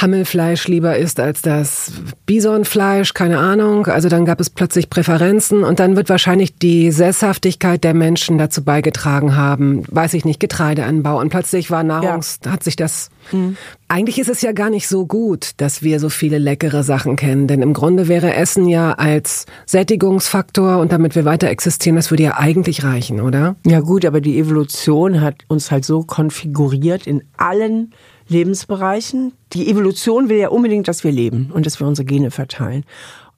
[0.00, 1.92] Hammelfleisch lieber isst als das
[2.24, 3.86] Bisonfleisch, keine Ahnung.
[3.86, 8.62] Also dann gab es plötzlich Präferenzen und dann wird wahrscheinlich die Sesshaftigkeit der Menschen dazu
[8.62, 12.52] beigetragen haben, weiß ich nicht, Getreideanbau und plötzlich war Nahrungs, ja.
[12.52, 13.56] hat sich das mhm.
[13.90, 17.46] Eigentlich ist es ja gar nicht so gut, dass wir so viele leckere Sachen kennen,
[17.46, 22.24] denn im Grunde wäre Essen ja als Sättigungsfaktor und damit wir weiter existieren, das würde
[22.24, 23.56] ja eigentlich reichen, oder?
[23.64, 27.94] Ja gut, aber die Evolution hat uns halt so konfiguriert in allen
[28.28, 29.32] Lebensbereichen.
[29.52, 32.84] Die Evolution will ja unbedingt, dass wir leben und dass wir unsere Gene verteilen.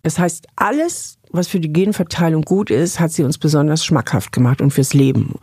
[0.03, 4.61] Das heißt, alles, was für die Genverteilung gut ist, hat sie uns besonders schmackhaft gemacht
[4.61, 5.35] und fürs Leben.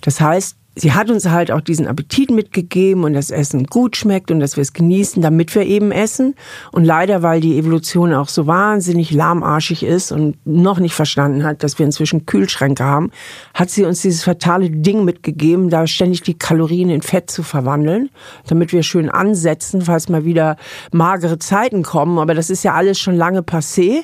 [0.00, 4.30] Das heißt, sie hat uns halt auch diesen Appetit mitgegeben und das Essen gut schmeckt
[4.30, 6.34] und dass wir es genießen, damit wir eben essen.
[6.72, 11.62] Und leider, weil die Evolution auch so wahnsinnig lahmarschig ist und noch nicht verstanden hat,
[11.62, 13.10] dass wir inzwischen Kühlschränke haben,
[13.54, 18.10] hat sie uns dieses fatale Ding mitgegeben, da ständig die Kalorien in Fett zu verwandeln,
[18.46, 20.56] damit wir schön ansetzen, falls mal wieder
[20.92, 22.18] magere Zeiten kommen.
[22.18, 24.02] Aber das ist ja alles schon lange passé.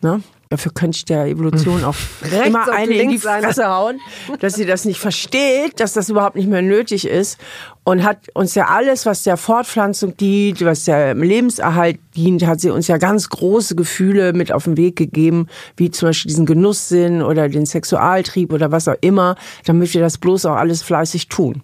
[0.00, 0.20] Ne?
[0.52, 1.94] Dafür könnte ich der Evolution auch
[2.46, 3.98] immer eine in die Fresse hauen,
[4.40, 7.38] dass sie das nicht versteht, dass das überhaupt nicht mehr nötig ist.
[7.84, 12.68] Und hat uns ja alles, was der Fortpflanzung dient, was der Lebenserhalt dient, hat sie
[12.68, 15.46] uns ja ganz große Gefühle mit auf den Weg gegeben,
[15.78, 20.18] wie zum Beispiel diesen Genusssinn oder den Sexualtrieb oder was auch immer, damit wir das
[20.18, 21.62] bloß auch alles fleißig tun.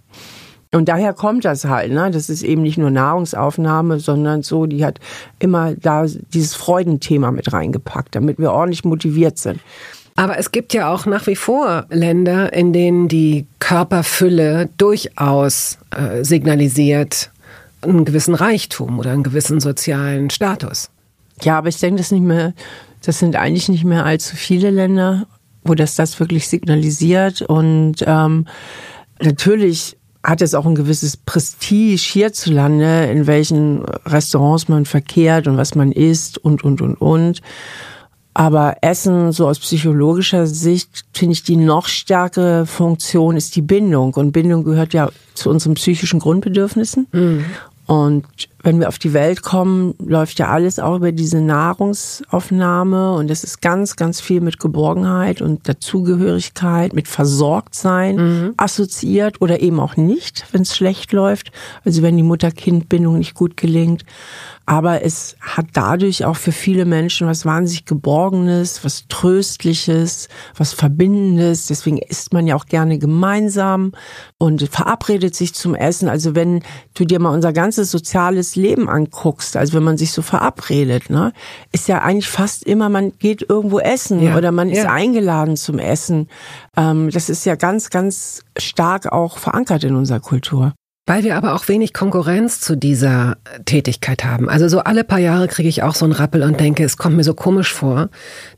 [0.70, 2.10] Und daher kommt das halt, ne?
[2.10, 5.00] Das ist eben nicht nur Nahrungsaufnahme, sondern so, die hat
[5.38, 6.04] immer da
[6.34, 9.60] dieses Freudenthema mit reingepackt, damit wir ordentlich motiviert sind.
[10.16, 16.24] Aber es gibt ja auch nach wie vor Länder, in denen die Körperfülle durchaus äh,
[16.24, 17.30] signalisiert
[17.82, 20.90] einen gewissen Reichtum oder einen gewissen sozialen Status.
[21.42, 22.52] Ja, aber ich denke, das nicht mehr,
[23.04, 25.26] das sind eigentlich nicht mehr allzu viele Länder,
[25.62, 27.42] wo das das wirklich signalisiert.
[27.42, 28.46] Und ähm,
[29.20, 29.97] natürlich
[30.28, 35.90] hat es auch ein gewisses Prestige hierzulande, in welchen Restaurants man verkehrt und was man
[35.90, 37.40] isst und, und, und, und.
[38.34, 44.14] Aber Essen, so aus psychologischer Sicht, finde ich die noch stärkere Funktion ist die Bindung.
[44.14, 47.08] Und Bindung gehört ja zu unseren psychischen Grundbedürfnissen.
[47.10, 47.44] Mhm.
[47.86, 48.26] Und
[48.62, 53.44] wenn wir auf die Welt kommen, läuft ja alles auch über diese Nahrungsaufnahme und es
[53.44, 58.54] ist ganz, ganz viel mit Geborgenheit und Dazugehörigkeit, mit Versorgtsein mhm.
[58.56, 61.52] assoziiert oder eben auch nicht, wenn es schlecht läuft.
[61.84, 64.04] Also wenn die Mutter-Kind-Bindung nicht gut gelingt.
[64.66, 71.68] Aber es hat dadurch auch für viele Menschen was wahnsinnig Geborgenes, was Tröstliches, was Verbindendes.
[71.68, 73.92] Deswegen isst man ja auch gerne gemeinsam
[74.36, 76.10] und verabredet sich zum Essen.
[76.10, 80.12] Also wenn du dir mal unser ganzes soziales das Leben anguckst, also wenn man sich
[80.12, 81.32] so verabredet, ne,
[81.72, 84.36] ist ja eigentlich fast immer, man geht irgendwo essen ja.
[84.36, 84.90] oder man ist ja.
[84.90, 86.28] eingeladen zum Essen.
[86.76, 90.72] Ähm, das ist ja ganz, ganz stark auch verankert in unserer Kultur.
[91.08, 94.50] Weil wir aber auch wenig Konkurrenz zu dieser Tätigkeit haben.
[94.50, 97.16] Also so alle paar Jahre kriege ich auch so einen Rappel und denke, es kommt
[97.16, 98.10] mir so komisch vor,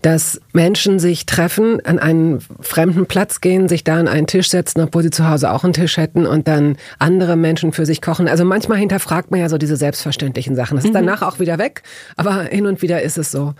[0.02, 4.80] dass Menschen sich treffen, an einen fremden Platz gehen, sich da an einen Tisch setzen,
[4.80, 8.26] obwohl sie zu Hause auch einen Tisch hätten und dann andere Menschen für sich kochen.
[8.26, 10.74] Also manchmal hinterfragt man ja so diese selbstverständlichen Sachen.
[10.74, 11.06] Das ist mhm.
[11.06, 11.84] danach auch wieder weg,
[12.16, 13.54] aber hin und wieder ist es so.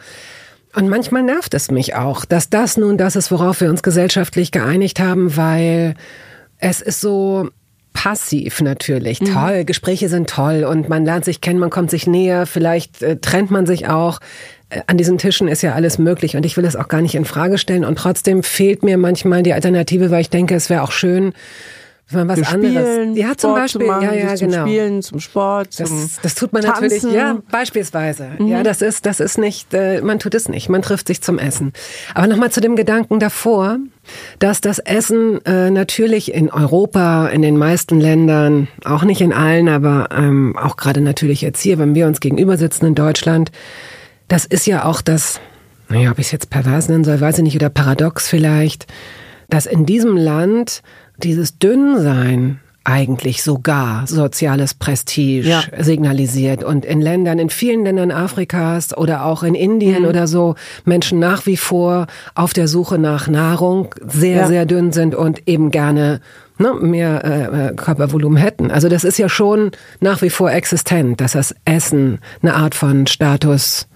[0.75, 4.51] Und manchmal nervt es mich auch, dass das nun das ist, worauf wir uns gesellschaftlich
[4.51, 5.95] geeinigt haben, weil
[6.59, 7.51] es ist so,
[7.93, 9.21] passiv natürlich.
[9.21, 9.33] Mhm.
[9.33, 13.17] Toll, Gespräche sind toll und man lernt sich kennen, man kommt sich näher, vielleicht äh,
[13.17, 14.21] trennt man sich auch.
[14.71, 17.15] Äh, an diesen Tischen ist ja alles möglich und ich will es auch gar nicht
[17.15, 20.83] in Frage stellen und trotzdem fehlt mir manchmal die Alternative, weil ich denke, es wäre
[20.83, 21.33] auch schön,
[22.11, 23.17] wenn man was anderes.
[23.17, 23.87] Ja, zum Sport Beispiel.
[23.87, 24.63] Machen, ja, ja, zum genau.
[24.63, 26.83] Spielen, zum Sport, zum das, das tut man Tanzen.
[26.85, 27.15] natürlich.
[27.15, 28.31] Ja, beispielsweise.
[28.39, 28.49] Mhm.
[28.49, 30.69] Ja, das ist, das ist nicht, äh, man tut es nicht.
[30.69, 31.73] Man trifft sich zum Essen.
[32.15, 33.79] Aber nochmal zu dem Gedanken davor,
[34.39, 39.69] dass das Essen äh, natürlich in Europa, in den meisten Ländern, auch nicht in allen,
[39.69, 43.53] aber ähm, auch gerade natürlich jetzt hier, wenn wir uns gegenüber sitzen in Deutschland,
[44.29, 45.41] das ist ja auch das,
[45.89, 48.87] naja, ob ich es jetzt pervers nennen soll, weiß ich nicht, oder paradox vielleicht,
[49.49, 50.83] dass in diesem Land
[51.25, 55.63] dieses Dünnsein eigentlich sogar soziales Prestige ja.
[55.79, 60.09] signalisiert und in Ländern, in vielen Ländern Afrikas oder auch in Indien mhm.
[60.09, 60.55] oder so
[60.85, 64.47] Menschen nach wie vor auf der Suche nach Nahrung sehr, ja.
[64.47, 66.21] sehr dünn sind und eben gerne
[66.59, 68.71] ne, mehr äh, äh Körpervolumen hätten.
[68.71, 73.07] Also das ist ja schon nach wie vor existent, dass das Essen eine Art von
[73.07, 73.89] Status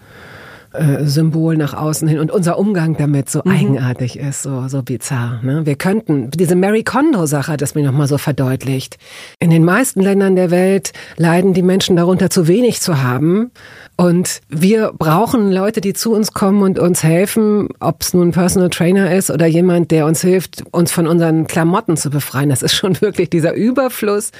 [0.74, 3.50] äh, Symbol nach außen hin und unser Umgang damit so mhm.
[3.50, 5.40] eigenartig ist, so, so bizarr.
[5.42, 5.64] Ne?
[5.64, 8.98] Wir könnten, diese Mary Kondo-Sache hat es mir nochmal so verdeutlicht.
[9.38, 13.50] In den meisten Ländern der Welt leiden die Menschen darunter, zu wenig zu haben.
[13.96, 18.32] Und wir brauchen Leute, die zu uns kommen und uns helfen, ob es nun ein
[18.32, 22.48] Personal Trainer ist oder jemand, der uns hilft, uns von unseren Klamotten zu befreien.
[22.48, 24.32] Das ist schon wirklich dieser Überfluss,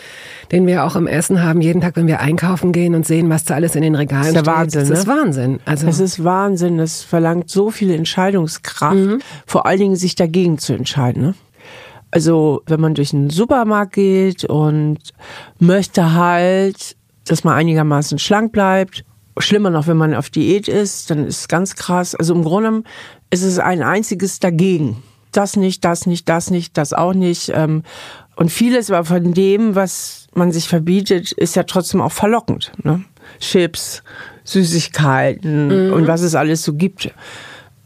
[0.51, 3.45] den wir auch im Essen haben, jeden Tag, wenn wir einkaufen gehen und sehen, was
[3.45, 4.47] da alles in den Regalen das ist steht.
[4.47, 5.15] Wahnsinn, das ist ne?
[5.15, 5.61] Wahnsinn.
[5.67, 6.79] Also es ist Wahnsinn.
[6.79, 9.21] Es verlangt so viel Entscheidungskraft, mhm.
[9.47, 11.23] vor allen Dingen sich dagegen zu entscheiden.
[11.23, 11.35] Ne?
[12.11, 14.99] Also wenn man durch einen Supermarkt geht und
[15.59, 19.05] möchte halt, dass man einigermaßen schlank bleibt
[19.39, 22.15] Schlimmer noch, wenn man auf Diät ist, dann ist es ganz krass.
[22.15, 22.85] Also im Grunde
[23.31, 25.03] ist es ein einziges Dagegen.
[25.33, 27.51] Das nicht, das nicht, das nicht, das auch nicht.
[27.53, 27.83] Ähm,
[28.37, 32.73] und vieles aber von dem, was man sich verbietet, ist ja trotzdem auch verlockend.
[32.83, 33.05] Ne?
[33.41, 34.05] Chips,
[34.45, 35.93] Süßigkeiten mhm.
[35.93, 37.11] und was es alles so gibt.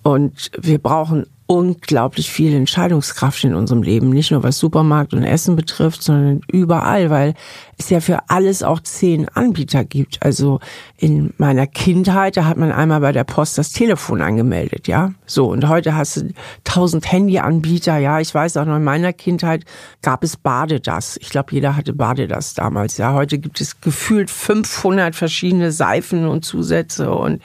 [0.03, 4.11] Und wir brauchen unglaublich viel Entscheidungskraft in unserem Leben.
[4.11, 7.33] Nicht nur was Supermarkt und Essen betrifft, sondern überall, weil
[7.79, 10.23] es ja für alles auch zehn Anbieter gibt.
[10.23, 10.61] Also
[10.99, 15.15] in meiner Kindheit, da hat man einmal bei der Post das Telefon angemeldet, ja.
[15.25, 16.35] So, und heute hast du
[16.65, 18.21] tausend Handyanbieter, ja.
[18.21, 19.65] Ich weiß auch noch, in meiner Kindheit
[20.03, 21.17] gab es Badedas.
[21.23, 23.15] Ich glaube, jeder hatte Badedas damals, ja.
[23.15, 27.41] Heute gibt es gefühlt 500 verschiedene Seifen und Zusätze und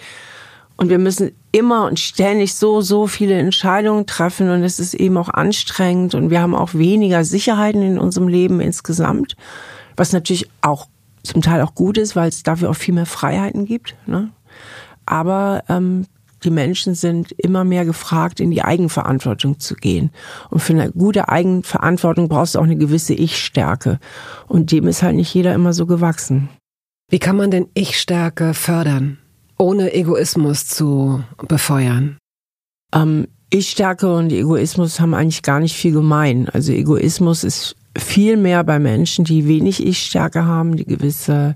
[0.77, 5.17] und wir müssen immer und ständig so, so viele Entscheidungen treffen und es ist eben
[5.17, 9.35] auch anstrengend und wir haben auch weniger Sicherheiten in unserem Leben insgesamt,
[9.95, 10.87] was natürlich auch
[11.23, 13.95] zum Teil auch gut ist, weil es dafür auch viel mehr Freiheiten gibt.
[14.05, 14.31] Ne?
[15.05, 16.05] Aber ähm,
[16.43, 20.11] die Menschen sind immer mehr gefragt, in die Eigenverantwortung zu gehen.
[20.49, 23.99] Und für eine gute Eigenverantwortung brauchst du auch eine gewisse Ich-Stärke.
[24.47, 26.49] Und dem ist halt nicht jeder immer so gewachsen.
[27.09, 29.19] Wie kann man denn Ich-Stärke fördern?
[29.63, 32.17] Ohne Egoismus zu befeuern?
[32.93, 36.49] Ähm, Ich-Stärke und Egoismus haben eigentlich gar nicht viel gemein.
[36.49, 41.55] Also Egoismus ist viel mehr bei Menschen, die wenig Ich-Stärke haben, die gewisse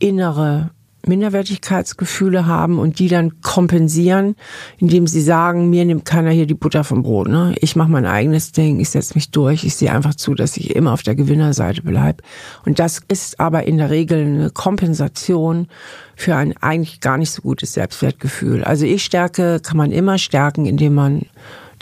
[0.00, 0.70] innere
[1.06, 4.36] Minderwertigkeitsgefühle haben und die dann kompensieren,
[4.78, 7.28] indem sie sagen, mir nimmt keiner hier die Butter vom Brot.
[7.28, 7.54] Ne?
[7.60, 10.74] Ich mache mein eigenes Ding, ich setze mich durch, ich sehe einfach zu, dass ich
[10.74, 12.22] immer auf der Gewinnerseite bleibe.
[12.64, 15.68] Und das ist aber in der Regel eine Kompensation
[16.14, 18.62] für ein eigentlich gar nicht so gutes Selbstwertgefühl.
[18.62, 21.22] Also ich stärke kann man immer stärken, indem man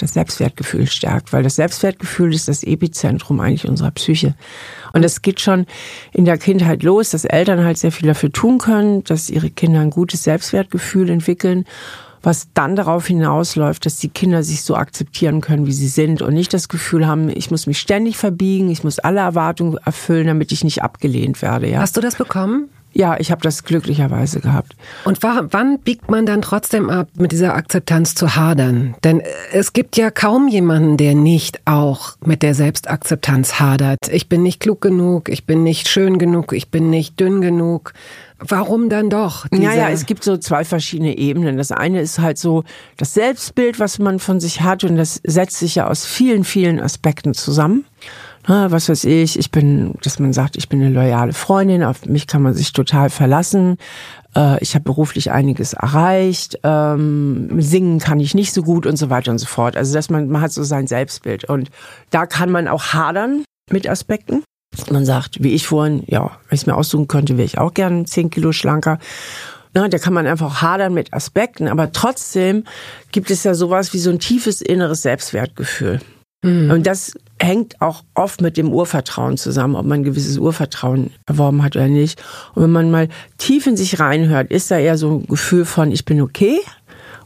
[0.00, 4.34] das Selbstwertgefühl stärkt, weil das Selbstwertgefühl ist das Epizentrum eigentlich unserer Psyche.
[4.92, 5.66] Und das geht schon
[6.12, 9.80] in der Kindheit los, dass Eltern halt sehr viel dafür tun können, dass ihre Kinder
[9.80, 11.64] ein gutes Selbstwertgefühl entwickeln,
[12.22, 16.34] was dann darauf hinausläuft, dass die Kinder sich so akzeptieren können, wie sie sind und
[16.34, 20.52] nicht das Gefühl haben, ich muss mich ständig verbiegen, ich muss alle Erwartungen erfüllen, damit
[20.52, 21.68] ich nicht abgelehnt werde.
[21.68, 21.80] Ja?
[21.80, 22.68] Hast du das bekommen?
[22.92, 24.74] Ja, ich habe das glücklicherweise gehabt.
[25.04, 28.94] Und wann biegt man dann trotzdem ab, mit dieser Akzeptanz zu hadern?
[29.04, 29.22] Denn
[29.52, 33.98] es gibt ja kaum jemanden, der nicht auch mit der Selbstakzeptanz hadert.
[34.10, 37.92] Ich bin nicht klug genug, ich bin nicht schön genug, ich bin nicht dünn genug.
[38.40, 39.46] Warum dann doch?
[39.52, 41.58] Ja, ja, es gibt so zwei verschiedene Ebenen.
[41.58, 42.64] Das eine ist halt so
[42.96, 46.80] das Selbstbild, was man von sich hat und das setzt sich ja aus vielen, vielen
[46.80, 47.84] Aspekten zusammen
[48.46, 52.26] was weiß ich, ich bin, dass man sagt, ich bin eine loyale Freundin, auf mich
[52.26, 53.76] kann man sich total verlassen.
[54.34, 59.10] Äh, ich habe beruflich einiges erreicht, ähm, singen kann ich nicht so gut und so
[59.10, 59.76] weiter und so fort.
[59.76, 61.70] Also dass man, man hat so sein Selbstbild und
[62.10, 64.42] da kann man auch hadern mit Aspekten.
[64.90, 67.74] Man sagt, wie ich vorhin, ja, wenn ich es mir aussuchen könnte, wäre ich auch
[67.74, 68.98] gern zehn Kilo schlanker.
[69.74, 72.64] Na, da kann man einfach hadern mit Aspekten, aber trotzdem
[73.12, 76.00] gibt es ja sowas wie so ein tiefes inneres Selbstwertgefühl.
[76.42, 76.70] Mhm.
[76.70, 81.62] Und das hängt auch oft mit dem Urvertrauen zusammen, ob man ein gewisses Urvertrauen erworben
[81.62, 82.22] hat oder nicht.
[82.54, 85.90] Und wenn man mal tief in sich reinhört, ist da eher so ein Gefühl von,
[85.90, 86.58] ich bin okay?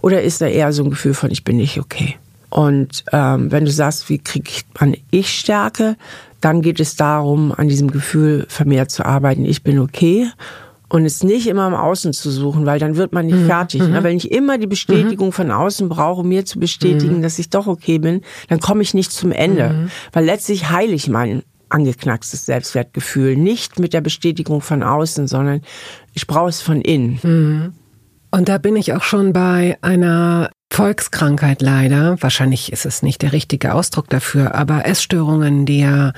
[0.01, 2.17] Oder ist da eher so ein Gefühl von, ich bin nicht okay?
[2.51, 5.97] Und ähm, wenn du sagst, wie kriege ich man Ich-Stärke,
[6.41, 10.29] dann geht es darum, an diesem Gefühl vermehrt zu arbeiten, ich bin okay
[10.95, 13.47] und es nicht immer im Außen zu suchen, weil dann wird man nicht mhm.
[13.47, 13.83] fertig.
[13.83, 14.01] Ne?
[14.01, 14.05] Mhm.
[14.05, 15.33] Wenn ich immer die Bestätigung mhm.
[15.33, 17.23] von außen brauche, um mir zu bestätigen, mhm.
[17.23, 19.71] dass ich doch okay bin, dann komme ich nicht zum Ende.
[19.71, 19.91] Mhm.
[20.13, 25.63] Weil letztlich heile ich mein angeknackstes Selbstwertgefühl nicht mit der Bestätigung von außen, sondern
[26.13, 27.19] ich brauche es von innen.
[27.25, 27.73] Mhm.
[28.31, 32.17] Und da bin ich auch schon bei einer Volkskrankheit leider.
[32.21, 36.13] Wahrscheinlich ist es nicht der richtige Ausdruck dafür, aber Essstörungen, die ja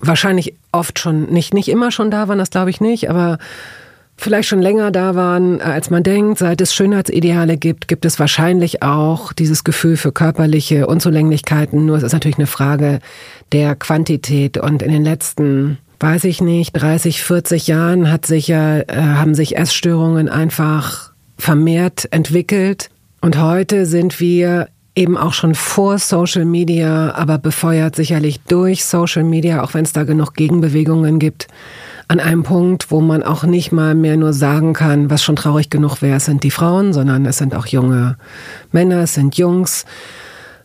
[0.00, 3.38] wahrscheinlich oft schon, nicht, nicht immer schon da waren, das glaube ich nicht, aber
[4.22, 6.38] vielleicht schon länger da waren, äh, als man denkt.
[6.38, 11.84] Seit es Schönheitsideale gibt, gibt es wahrscheinlich auch dieses Gefühl für körperliche Unzulänglichkeiten.
[11.86, 13.00] Nur es ist natürlich eine Frage
[13.52, 14.58] der Quantität.
[14.58, 19.34] Und in den letzten, weiß ich nicht, 30, 40 Jahren hat sich ja, äh, haben
[19.34, 22.90] sich Essstörungen einfach vermehrt entwickelt.
[23.20, 29.24] Und heute sind wir eben auch schon vor Social Media, aber befeuert sicherlich durch Social
[29.24, 31.48] Media, auch wenn es da genug Gegenbewegungen gibt,
[32.08, 35.70] an einem Punkt, wo man auch nicht mal mehr nur sagen kann, was schon traurig
[35.70, 38.16] genug wäre, es sind die Frauen, sondern es sind auch junge
[38.70, 39.84] Männer, es sind Jungs.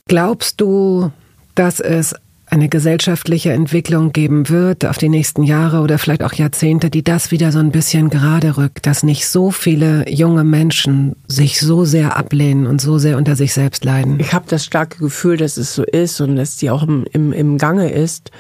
[0.08, 1.12] Glaubst du,
[1.56, 2.16] dass es
[2.50, 7.30] eine gesellschaftliche Entwicklung geben wird auf die nächsten Jahre oder vielleicht auch Jahrzehnte, die das
[7.30, 12.16] wieder so ein bisschen gerade rückt, dass nicht so viele junge Menschen sich so sehr
[12.16, 14.18] ablehnen und so sehr unter sich selbst leiden.
[14.20, 17.34] Ich habe das starke Gefühl, dass es so ist und dass die auch im, im,
[17.34, 18.32] im Gange ist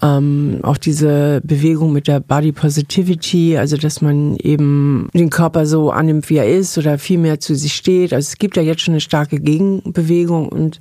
[0.00, 5.90] ähm, auch diese Bewegung mit der Body Positivity, also dass man eben den Körper so
[5.90, 8.12] annimmt, wie er ist oder viel mehr zu sich steht.
[8.12, 10.80] Also es gibt ja jetzt schon eine starke Gegenbewegung und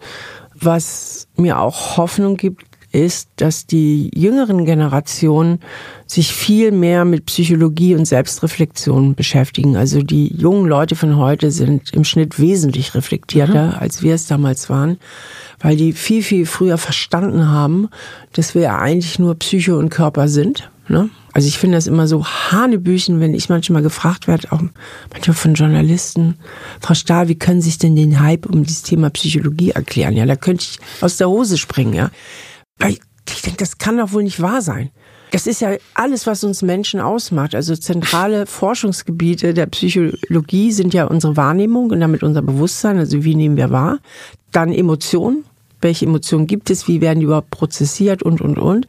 [0.53, 5.59] was mir auch Hoffnung gibt, ist, dass die jüngeren Generationen
[6.05, 9.75] sich viel mehr mit Psychologie und Selbstreflexion beschäftigen.
[9.75, 13.73] Also die jungen Leute von heute sind im Schnitt wesentlich reflektierter, mhm.
[13.79, 14.97] als wir es damals waren
[15.59, 17.89] weil die viel, viel früher verstanden haben,
[18.33, 20.69] dass wir ja eigentlich nur Psyche und Körper sind.
[20.87, 21.09] Ne?
[21.33, 24.61] Also ich finde das immer so Hanebüchen, wenn ich manchmal gefragt werde, auch
[25.11, 26.35] manchmal von Journalisten,
[26.79, 30.15] Frau Stahl, wie können Sie sich denn den Hype um dieses Thema Psychologie erklären?
[30.15, 32.09] Ja, da könnte ich aus der Hose springen, ja.
[32.79, 32.97] Weil
[33.29, 34.89] ich denke, das kann doch wohl nicht wahr sein.
[35.31, 37.53] Das ist ja alles, was uns Menschen ausmacht.
[37.53, 43.35] Also zentrale Forschungsgebiete der Psychologie sind ja unsere Wahrnehmung und damit unser Bewusstsein, also wie
[43.35, 43.99] nehmen wir wahr.
[44.51, 45.43] Dann Emotionen.
[45.81, 46.87] Welche Emotionen gibt es?
[46.87, 48.87] Wie werden die überhaupt prozessiert und, und, und.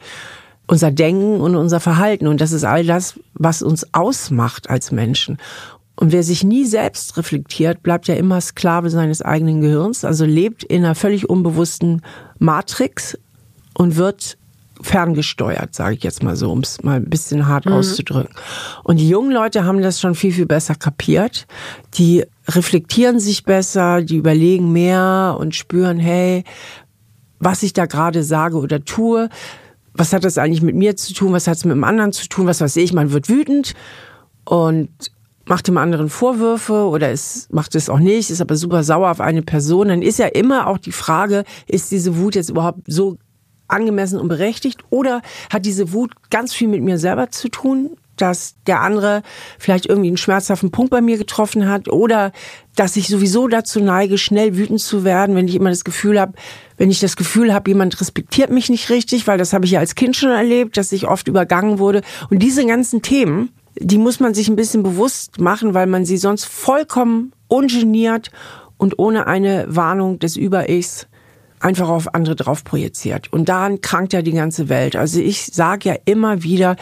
[0.67, 2.27] Unser Denken und unser Verhalten.
[2.27, 5.39] Und das ist all das, was uns ausmacht als Menschen.
[5.97, 10.63] Und wer sich nie selbst reflektiert, bleibt ja immer Sklave seines eigenen Gehirns, also lebt
[10.63, 12.03] in einer völlig unbewussten
[12.39, 13.19] Matrix
[13.75, 14.39] und wird
[14.81, 17.73] ferngesteuert, sage ich jetzt mal so, um es mal ein bisschen hart mhm.
[17.73, 18.33] auszudrücken.
[18.85, 21.49] Und die jungen Leute haben das schon viel, viel besser kapiert.
[21.95, 26.45] Die reflektieren sich besser, die überlegen mehr und spüren, hey,
[27.39, 29.29] was ich da gerade sage oder tue,
[29.93, 32.29] was hat das eigentlich mit mir zu tun, was hat es mit dem anderen zu
[32.29, 33.75] tun, was weiß ich, man wird wütend
[34.45, 34.91] und
[35.45, 39.21] macht dem anderen Vorwürfe oder es macht es auch nicht, ist aber super sauer auf
[39.21, 43.17] eine Person, dann ist ja immer auch die Frage, ist diese Wut jetzt überhaupt so
[43.67, 48.55] angemessen und berechtigt oder hat diese Wut ganz viel mit mir selber zu tun, dass
[48.67, 49.23] der andere
[49.59, 52.33] vielleicht irgendwie einen schmerzhaften Punkt bei mir getroffen hat oder
[52.77, 56.35] dass ich sowieso dazu neige, schnell wütend zu werden, wenn ich immer das Gefühl habe,
[56.77, 59.81] wenn ich das Gefühl habe, jemand respektiert mich nicht richtig, weil das habe ich ja
[59.81, 62.03] als Kind schon erlebt, dass ich oft übergangen wurde.
[62.31, 63.51] Und diese ganzen Themen,
[63.81, 68.31] die muss man sich ein bisschen bewusst machen, weil man sie sonst vollkommen ungeniert
[68.77, 71.09] und ohne eine Warnung des Über-Ichs
[71.61, 73.33] einfach auf andere drauf projiziert.
[73.33, 74.97] Und daran krankt ja die ganze Welt.
[74.97, 76.77] Also ich sage ja immer wieder,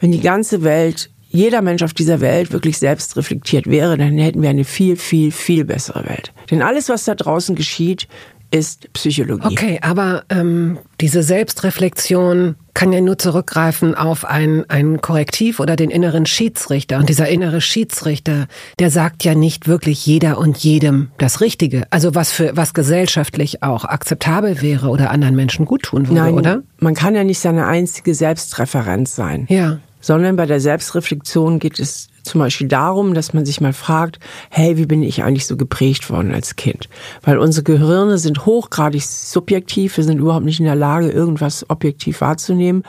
[0.00, 4.40] wenn die ganze Welt jeder Mensch auf dieser Welt wirklich selbst reflektiert wäre, dann hätten
[4.40, 6.32] wir eine viel, viel, viel bessere Welt.
[6.50, 8.08] Denn alles, was da draußen geschieht,
[8.50, 9.46] ist Psychologie.
[9.46, 15.90] Okay, aber ähm, diese Selbstreflexion kann ja nur zurückgreifen auf ein, ein Korrektiv oder den
[15.90, 16.98] inneren Schiedsrichter.
[16.98, 18.46] Und dieser innere Schiedsrichter,
[18.78, 21.82] der sagt ja nicht wirklich jeder und jedem das Richtige.
[21.90, 26.34] Also was für was gesellschaftlich auch akzeptabel wäre oder anderen Menschen gut tun würde, Nein,
[26.34, 26.62] oder?
[26.78, 29.46] Man kann ja nicht seine einzige Selbstreferenz sein.
[29.50, 29.80] Ja.
[30.00, 34.18] Sondern bei der Selbstreflexion geht es zum Beispiel darum, dass man sich mal fragt,
[34.50, 36.88] hey, wie bin ich eigentlich so geprägt worden als Kind?
[37.22, 42.20] Weil unsere Gehirne sind hochgradig subjektiv, wir sind überhaupt nicht in der Lage, irgendwas objektiv
[42.20, 42.82] wahrzunehmen.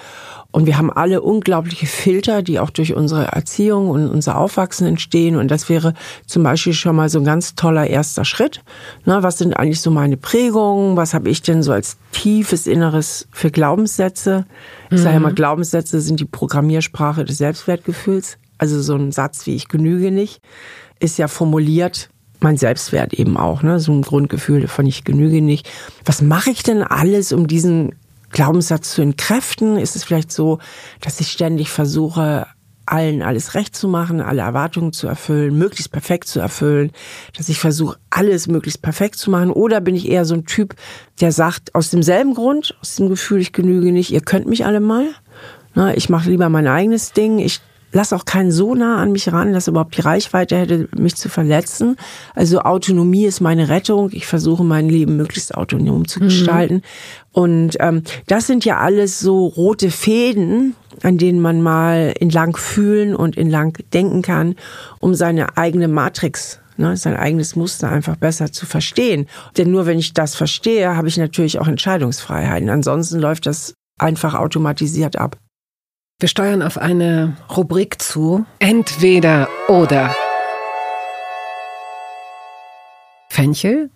[0.51, 5.35] Und wir haben alle unglaubliche Filter, die auch durch unsere Erziehung und unser Aufwachsen entstehen.
[5.35, 5.93] Und das wäre
[6.25, 8.63] zum Beispiel schon mal so ein ganz toller erster Schritt.
[9.05, 10.97] Na, was sind eigentlich so meine Prägungen?
[10.97, 14.45] Was habe ich denn so als tiefes Inneres für Glaubenssätze?
[14.89, 18.39] Ich sage immer, Glaubenssätze sind die Programmiersprache des Selbstwertgefühls.
[18.57, 20.41] Also so ein Satz wie ich genüge nicht
[20.99, 22.09] ist ja formuliert
[22.41, 23.81] mein Selbstwert eben auch, ne?
[23.81, 25.69] So ein Grundgefühl von ich genüge nicht.
[26.05, 27.95] Was mache ich denn alles, um diesen
[28.31, 29.77] Glaubenssatz zu entkräften?
[29.77, 30.59] Ist es vielleicht so,
[31.01, 32.47] dass ich ständig versuche,
[32.85, 36.91] allen alles recht zu machen, alle Erwartungen zu erfüllen, möglichst perfekt zu erfüllen,
[37.37, 39.51] dass ich versuche, alles möglichst perfekt zu machen?
[39.51, 40.75] Oder bin ich eher so ein Typ,
[41.21, 44.79] der sagt, aus demselben Grund, aus dem Gefühl, ich genüge nicht, ihr könnt mich alle
[44.79, 45.05] mal?
[45.95, 47.61] Ich mache lieber mein eigenes Ding, ich
[47.91, 51.29] lass auch keinen so nah an mich ran, dass überhaupt die Reichweite hätte, mich zu
[51.29, 51.95] verletzen.
[52.35, 54.09] Also Autonomie ist meine Rettung.
[54.11, 56.75] Ich versuche mein Leben möglichst autonom zu gestalten.
[56.75, 56.81] Mhm.
[57.31, 63.15] Und ähm, das sind ja alles so rote Fäden, an denen man mal entlang fühlen
[63.15, 64.55] und entlang denken kann,
[64.99, 69.27] um seine eigene Matrix ne, sein eigenes Muster einfach besser zu verstehen.
[69.57, 72.69] Denn nur wenn ich das verstehe, habe ich natürlich auch Entscheidungsfreiheiten.
[72.69, 75.37] Ansonsten läuft das einfach automatisiert ab.
[76.21, 78.45] Wir steuern auf eine Rubrik zu.
[78.59, 80.13] Entweder oder.
[83.29, 83.89] Fenchel?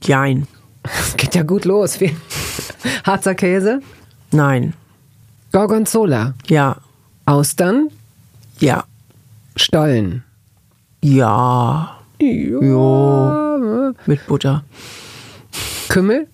[0.00, 0.46] Jein.
[1.16, 1.98] Geht ja gut los.
[2.00, 2.14] Wie
[3.04, 3.80] Harzer Käse?
[4.30, 4.74] Nein.
[5.50, 6.34] Gorgonzola?
[6.46, 6.76] Ja.
[7.26, 7.88] Austern?
[8.60, 8.84] Ja.
[9.56, 10.22] Stollen?
[11.02, 11.98] Ja.
[12.20, 12.28] Ja.
[12.60, 13.94] Jo.
[14.06, 14.62] Mit Butter.
[15.88, 16.28] Kümmel?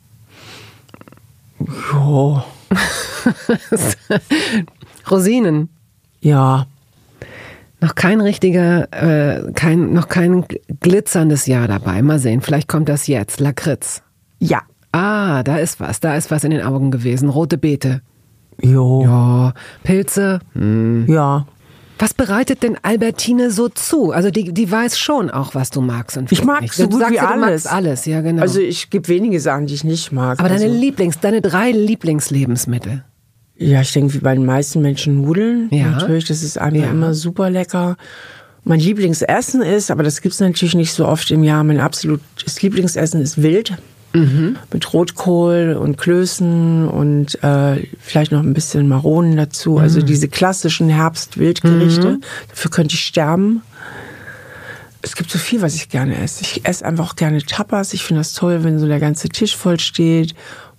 [1.94, 2.42] Jo.
[5.10, 5.68] Rosinen?
[6.20, 6.66] Ja.
[7.80, 10.44] Noch kein richtiger, äh, kein, noch kein
[10.80, 12.02] glitzerndes Jahr dabei.
[12.02, 13.38] Mal sehen, vielleicht kommt das jetzt.
[13.40, 14.02] Lakritz.
[14.40, 14.62] Ja.
[14.90, 16.00] Ah, da ist was.
[16.00, 17.28] Da ist was in den Augen gewesen.
[17.28, 18.00] Rote Beete.
[18.60, 19.02] Jo.
[19.04, 19.54] Ja.
[19.84, 20.40] Pilze.
[20.54, 21.04] Hm.
[21.08, 21.46] Ja.
[22.00, 24.12] Was bereitet denn Albertine so zu?
[24.12, 26.72] Also die, die weiß schon auch, was du magst und Ich mag nicht.
[26.74, 27.66] so Du gut sagst wie alles.
[27.66, 28.42] alles, ja genau.
[28.42, 30.38] Also ich gibt wenige Sachen, die ich nicht mag.
[30.38, 33.04] Aber deine also, Lieblings, deine drei Lieblingslebensmittel.
[33.58, 35.68] Ja, ich denke, wie bei den meisten Menschen Nudeln.
[35.70, 35.90] Ja.
[35.90, 36.90] Natürlich, das ist einfach Ja.
[36.90, 37.96] immer super lecker.
[38.64, 43.20] Mein Lieblingsessen ist, aber das gibt's natürlich nicht so oft im Jahr, mein absolutes Lieblingsessen
[43.20, 43.76] ist Wild.
[44.14, 44.56] Mhm.
[44.72, 49.72] Mit Rotkohl und Klößen und äh, vielleicht noch ein bisschen Maronen dazu.
[49.72, 49.78] Mhm.
[49.78, 52.18] Also diese klassischen Herbst-Wildgerichte.
[52.48, 53.62] Dafür könnte ich sterben.
[55.02, 56.42] Es gibt so viel, was ich gerne esse.
[56.42, 57.92] Ich esse einfach auch gerne Tapas.
[57.92, 60.34] Ich finde das toll, wenn so der ganze Tisch voll steht,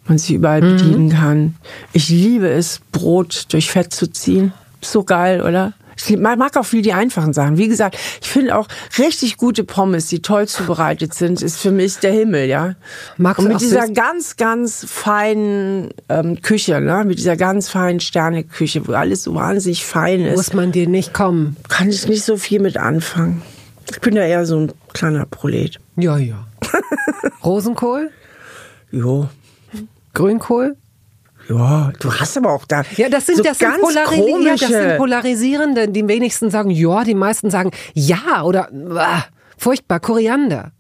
[0.10, 0.78] man sich überall Mhm.
[0.78, 1.56] bedienen kann.
[1.94, 4.52] Ich liebe es, Brot durch Fett zu ziehen.
[4.82, 5.74] So geil, oder?
[6.02, 7.58] Ich mag auch viel die einfachen Sachen.
[7.58, 11.98] Wie gesagt, ich finde auch richtig gute Pommes, die toll zubereitet sind, ist für mich
[11.98, 12.76] der Himmel, ja.
[13.18, 13.94] Magst Und mit dieser süß?
[13.96, 17.04] ganz, ganz feinen ähm, Küche, ne?
[17.06, 21.14] mit dieser ganz feinen Sterneküche, wo alles so wahnsinnig fein ist, Muss man dir nicht
[21.14, 21.58] kommen.
[21.68, 23.42] kann ich nicht so viel mit anfangen.
[23.92, 25.80] Ich bin ja eher so ein kleiner Prolet.
[25.98, 26.48] Ja, ja.
[27.44, 28.10] Rosenkohl?
[28.92, 29.28] Jo.
[30.14, 30.76] Grünkohl?
[31.50, 34.98] Ja, du hast aber auch da Ja, das sind, so das, sind ja, das sind
[34.98, 35.88] polarisierende.
[35.88, 39.24] Die wenigsten sagen ja, die meisten sagen ja oder ah,
[39.58, 40.72] furchtbar, Koriander.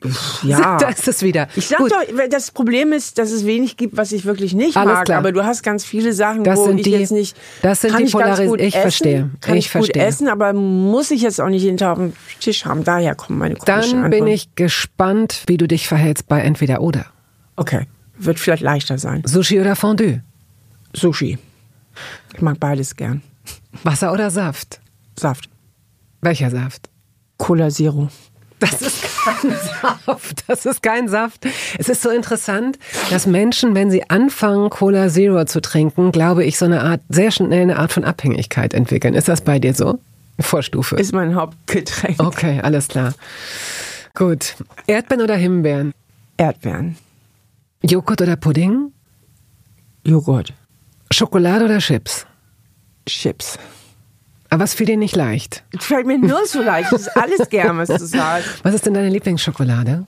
[0.42, 0.76] ja.
[0.78, 1.48] Da ist es wieder.
[1.56, 1.90] Ich sag Gut.
[1.92, 5.04] doch, das Problem ist, dass es wenig gibt, was ich wirklich nicht Alles mag.
[5.06, 5.18] klar.
[5.18, 7.36] Aber du hast ganz viele Sachen, Das wo ich die- jetzt nicht.
[7.62, 9.30] das sind kann die ich ganz Polaris- gut ich essen, verstehe.
[9.40, 10.04] Kann Ich ich, gut verstehe.
[10.04, 12.84] essen, aber muss ich jetzt auch nicht jeden Tag auf den Tisch haben.
[12.84, 14.26] Daher kommen meine Dann bin Antworten.
[14.28, 17.06] ich gespannt, wie du dich verhältst bei entweder oder.
[17.56, 17.86] Okay,
[18.18, 19.22] wird vielleicht leichter sein.
[19.24, 20.20] Sushi oder Fondue?
[20.94, 21.38] Sushi.
[22.34, 23.22] Ich mag beides gern.
[23.84, 24.80] Wasser oder Saft?
[25.18, 25.48] Saft.
[26.20, 26.88] Welcher Saft?
[27.36, 28.08] Cola Zero.
[28.60, 30.44] Das ist kein Saft.
[30.48, 31.46] Das ist kein Saft.
[31.78, 32.76] Es ist so interessant,
[33.10, 37.30] dass Menschen, wenn sie anfangen, Cola Zero zu trinken, glaube ich, so eine Art, sehr
[37.30, 39.14] schnell eine Art von Abhängigkeit entwickeln.
[39.14, 40.00] Ist das bei dir so?
[40.40, 40.96] Vorstufe.
[40.96, 42.20] Ist mein Hauptgetränk.
[42.20, 43.14] Okay, alles klar.
[44.14, 44.56] Gut.
[44.86, 45.92] Erdbeeren oder Himbeeren?
[46.36, 46.96] Erdbeeren.
[47.82, 48.92] Joghurt oder Pudding?
[50.04, 50.52] Joghurt.
[51.10, 52.26] Schokolade oder Chips?
[53.06, 53.58] Chips.
[54.50, 55.64] Aber es fiel dir nicht leicht.
[55.76, 56.92] Es fällt mir nur so leicht.
[56.92, 58.64] Es ist alles gern, was du sagst.
[58.64, 60.06] Was ist denn deine Lieblingsschokolade?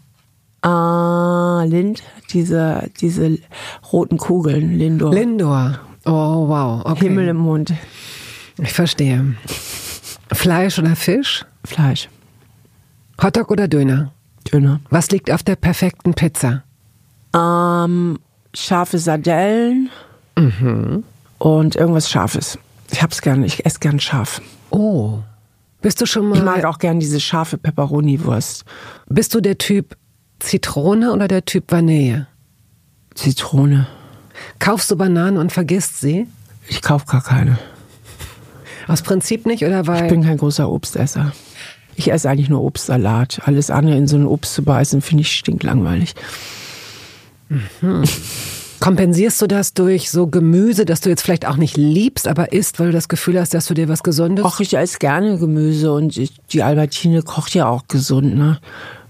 [0.62, 3.38] Ah, Lind, diese, diese
[3.92, 5.12] roten Kugeln, Lindor.
[5.12, 5.78] Lindor.
[6.04, 6.84] Oh, wow.
[6.84, 7.08] Okay.
[7.08, 7.72] Himmel im Mund.
[8.58, 9.36] Ich verstehe.
[10.32, 11.44] Fleisch oder Fisch?
[11.64, 12.08] Fleisch.
[13.22, 14.12] Hotdog oder Döner?
[14.50, 14.80] Döner.
[14.90, 16.64] Was liegt auf der perfekten Pizza?
[17.34, 18.18] Ähm,
[18.54, 19.90] scharfe Sardellen
[21.38, 22.58] und irgendwas Scharfes.
[22.90, 24.40] Ich hab's gern, ich esse gern scharf.
[24.70, 25.20] Oh.
[25.82, 26.38] Bist du schon mal.
[26.38, 28.64] Ich mag auch gern diese scharfe Pepperoni-Wurst.
[29.08, 29.96] Bist du der Typ
[30.38, 32.26] Zitrone oder der Typ Vanille?
[33.14, 33.86] Zitrone.
[34.58, 36.26] Kaufst du Bananen und vergisst sie?
[36.68, 37.58] Ich kauf gar keine.
[38.88, 40.04] Aus Prinzip nicht oder weil.
[40.04, 41.32] Ich bin kein großer Obstesser.
[41.96, 43.40] Ich esse eigentlich nur Obstsalat.
[43.44, 46.14] Alles andere in so ein Obst zu beißen, finde ich stinklangweilig.
[48.80, 52.80] Kompensierst du das durch so Gemüse, das du jetzt vielleicht auch nicht liebst, aber isst,
[52.80, 54.44] weil du das Gefühl hast, dass du dir was Gesundes.
[54.44, 56.18] Och, ich esse gerne Gemüse und
[56.52, 58.58] die Albertine kocht ja auch gesund, ne?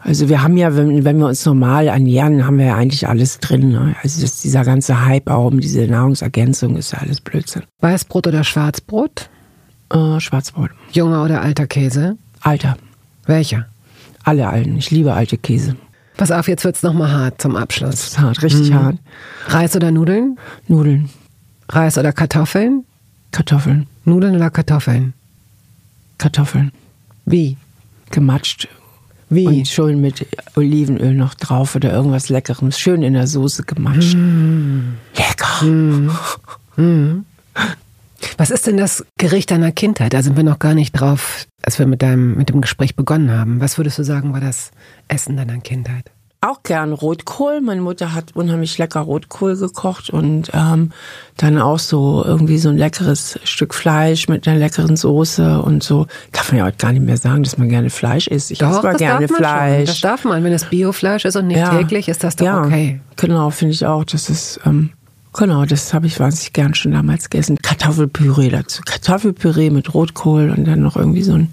[0.02, 3.38] Also wir haben ja, wenn, wenn wir uns normal ernähren, haben wir ja eigentlich alles
[3.38, 3.70] drin.
[3.70, 3.94] Ne?
[4.02, 7.64] Also das, dieser ganze Hype auch um diese Nahrungsergänzung ist ja alles Blödsinn.
[7.80, 9.28] Weißbrot oder Schwarzbrot?
[9.92, 10.70] Äh, Schwarzbrot.
[10.92, 12.16] Junger oder alter Käse?
[12.40, 12.78] Alter.
[13.26, 13.66] Welcher?
[14.24, 14.78] Alle alten.
[14.78, 15.76] Ich liebe alte Käse.
[16.20, 17.92] Pass auf, jetzt wird's nochmal hart zum Abschluss.
[17.92, 18.98] Das ist hart, richtig hart.
[19.46, 20.38] Reis oder Nudeln?
[20.68, 21.08] Nudeln,
[21.70, 22.84] Reis oder Kartoffeln?
[23.32, 25.14] Kartoffeln, Nudeln oder Kartoffeln?
[26.18, 26.72] Kartoffeln.
[27.24, 27.56] Wie?
[28.10, 28.68] Gematscht.
[29.30, 29.46] Wie?
[29.46, 32.70] Und schön mit Olivenöl noch drauf oder irgendwas Leckerem.
[32.70, 34.14] Schön in der Soße gematscht.
[35.16, 35.64] Lecker.
[38.36, 40.12] Was ist denn das Gericht deiner Kindheit?
[40.12, 43.30] Da sind wir noch gar nicht drauf, als wir mit, deinem, mit dem Gespräch begonnen
[43.30, 43.60] haben.
[43.60, 44.70] Was würdest du sagen, war das
[45.08, 46.10] Essen deiner Kindheit?
[46.42, 47.60] Auch gern Rotkohl.
[47.60, 50.90] Meine Mutter hat unheimlich lecker Rotkohl gekocht und ähm,
[51.36, 56.06] dann auch so irgendwie so ein leckeres Stück Fleisch mit einer leckeren Soße und so.
[56.32, 58.50] Darf man ja heute gar nicht mehr sagen, dass man gerne Fleisch isst.
[58.50, 59.36] Ich esse mal gerne man Schon.
[59.36, 59.88] Fleisch.
[59.90, 60.42] Das darf man.
[60.42, 61.76] Wenn es Biofleisch ist und nicht Ja.
[61.76, 63.02] täglich, ist das doch ja, okay.
[63.16, 64.04] Genau, finde ich auch.
[64.04, 64.92] Das ist, ähm,
[65.32, 67.56] genau, das habe ich wahnsinnig gern schon damals gegessen.
[67.62, 68.82] Kartoffelpüree dazu.
[68.84, 71.52] Kartoffelpüree mit Rotkohl und dann noch irgendwie so ein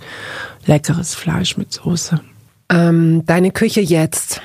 [0.66, 2.20] leckeres Fleisch mit Soße.
[2.70, 4.42] Ähm, deine Küche jetzt.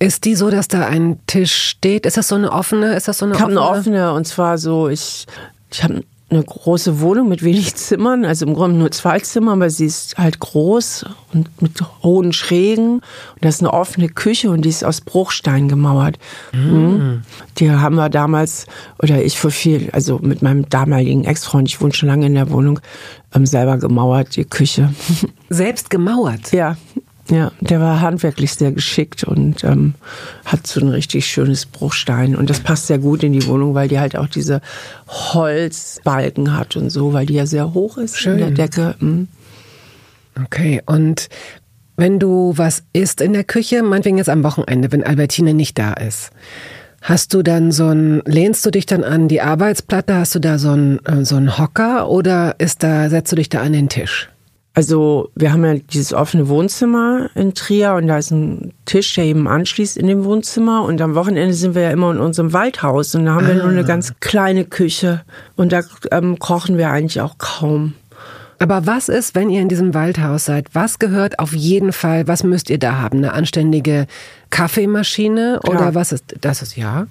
[0.00, 2.06] Ist die so, dass da ein Tisch steht?
[2.06, 2.94] Ist das so eine offene?
[2.94, 5.26] Ist das so eine Ich habe eine offene und zwar so, ich,
[5.72, 9.70] ich habe eine große Wohnung mit wenig Zimmern, also im Grunde nur zwei Zimmer, aber
[9.70, 12.96] sie ist halt groß und mit hohen Schrägen.
[12.96, 13.02] Und
[13.40, 16.18] das ist eine offene Küche und die ist aus Bruchstein gemauert.
[16.52, 17.22] Mhm.
[17.56, 18.66] Die haben wir damals,
[19.02, 22.50] oder ich vor viel, also mit meinem damaligen Ex-Freund, ich wohne schon lange in der
[22.50, 22.80] Wohnung,
[23.34, 24.92] ähm, selber gemauert, die Küche.
[25.48, 26.52] Selbst gemauert.
[26.52, 26.76] Ja,
[27.30, 29.94] ja, der war handwerklich sehr geschickt und ähm,
[30.44, 32.34] hat so ein richtig schönes Bruchstein.
[32.34, 34.60] Und das passt sehr gut in die Wohnung, weil die halt auch diese
[35.08, 38.94] Holzbalken hat und so, weil die ja sehr hoch ist in der Decke.
[39.00, 39.28] Mhm.
[40.44, 41.28] Okay, und
[41.96, 45.94] wenn du was isst in der Küche, meinetwegen jetzt am Wochenende, wenn Albertine nicht da
[45.94, 46.30] ist,
[47.02, 50.58] hast du dann so ein, lehnst du dich dann an die Arbeitsplatte, hast du da
[50.58, 53.88] so ein, äh, so ein Hocker oder ist da, setzt du dich da an den
[53.88, 54.30] Tisch?
[54.78, 59.24] Also wir haben ja dieses offene Wohnzimmer in Trier und da ist ein Tisch, der
[59.24, 60.84] eben anschließt in dem Wohnzimmer.
[60.84, 63.70] Und am Wochenende sind wir ja immer in unserem Waldhaus und da haben wir nur
[63.70, 65.22] eine ganz kleine Küche
[65.56, 65.80] und da
[66.12, 67.94] ähm, kochen wir eigentlich auch kaum.
[68.60, 70.68] Aber was ist, wenn ihr in diesem Waldhaus seid?
[70.74, 73.18] Was gehört auf jeden Fall, was müsst ihr da haben?
[73.18, 74.06] Eine anständige
[74.50, 77.08] Kaffeemaschine oder was ist, das ist ja?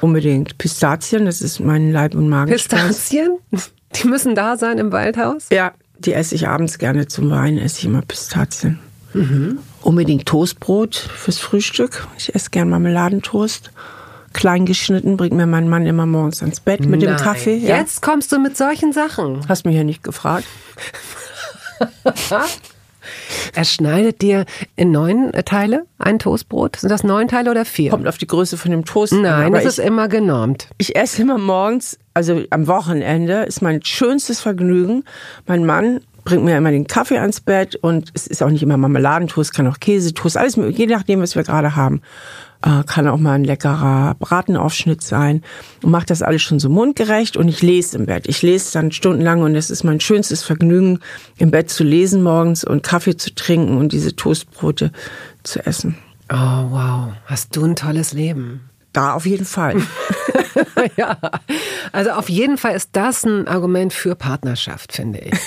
[0.00, 0.56] Unbedingt.
[0.56, 2.86] Pistazien, das ist mein Leib- und Magenspeis.
[2.86, 3.36] Pistazien?
[3.96, 5.48] Die müssen da sein im Waldhaus?
[5.50, 5.72] Ja,
[6.06, 8.78] die esse ich abends gerne zum Wein, esse ich immer Pistazien.
[9.82, 12.06] Unbedingt Toastbrot fürs Frühstück.
[12.16, 13.70] Ich esse gern Marmeladentoast.
[14.32, 17.20] Klein geschnitten bringt mir mein Mann immer morgens ans Bett mit dem Nein.
[17.20, 17.56] Kaffee.
[17.56, 17.76] Ja.
[17.76, 19.46] Jetzt kommst du mit solchen Sachen.
[19.48, 20.46] Hast mich ja nicht gefragt.
[23.54, 24.44] Er schneidet dir
[24.76, 26.76] in neun Teile ein Toastbrot.
[26.76, 27.90] Sind das neun Teile oder vier?
[27.90, 29.12] Kommt auf die Größe von dem Toast.
[29.12, 30.68] Nein, das ist immer genormt.
[30.78, 35.04] ich esse immer morgens, also am Wochenende, ist mein schönstes Vergnügen.
[35.46, 38.76] Mein Mann bringt mir immer den Kaffee ans Bett und es ist auch nicht immer
[38.76, 42.00] Marmeladentoast, kann auch Käsetoast, alles je nachdem, was wir gerade haben.
[42.64, 45.42] Äh, kann auch mal ein leckerer Bratenaufschnitt sein
[45.82, 48.28] und macht das alles schon so mundgerecht und ich lese im Bett.
[48.28, 51.00] Ich lese dann stundenlang und es ist mein schönstes Vergnügen,
[51.38, 54.92] im Bett zu lesen morgens und Kaffee zu trinken und diese Toastbrote
[55.42, 55.98] zu essen.
[56.30, 57.12] Oh, wow.
[57.26, 58.60] Hast du ein tolles Leben.
[58.92, 59.76] Da auf jeden Fall.
[60.96, 61.18] ja,
[61.92, 65.32] also auf jeden Fall ist das ein Argument für Partnerschaft, finde ich.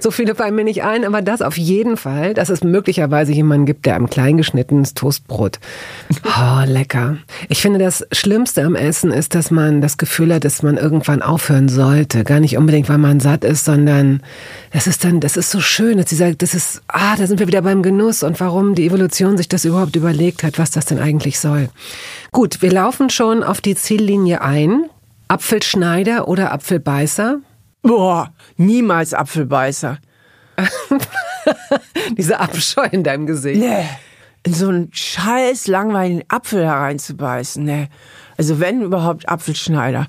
[0.00, 3.66] So viele fallen mir nicht ein, aber das auf jeden Fall, dass es möglicherweise jemanden
[3.66, 5.58] gibt, der einem kleingeschnittenes Toastbrot.
[6.36, 7.18] Oh, lecker.
[7.48, 11.22] Ich finde, das Schlimmste am Essen ist, dass man das Gefühl hat, dass man irgendwann
[11.22, 12.24] aufhören sollte.
[12.24, 14.20] Gar nicht unbedingt, weil man satt ist, sondern
[14.72, 17.46] das ist dann, das ist so schön, dass dieser, das ist, ah, da sind wir
[17.46, 20.98] wieder beim Genuss und warum die Evolution sich das überhaupt überlegt hat, was das denn
[20.98, 21.68] eigentlich soll.
[22.34, 24.90] Gut, wir laufen schon auf die Ziellinie ein.
[25.28, 27.38] Apfelschneider oder Apfelbeißer?
[27.82, 29.98] Boah, niemals Apfelbeißer.
[32.18, 33.60] Dieser Abscheu in deinem Gesicht.
[33.60, 33.88] Nee,
[34.42, 37.88] in so einen scheiß langweiligen Apfel hereinzubeißen, nee.
[38.36, 40.08] Also wenn überhaupt Apfelschneider.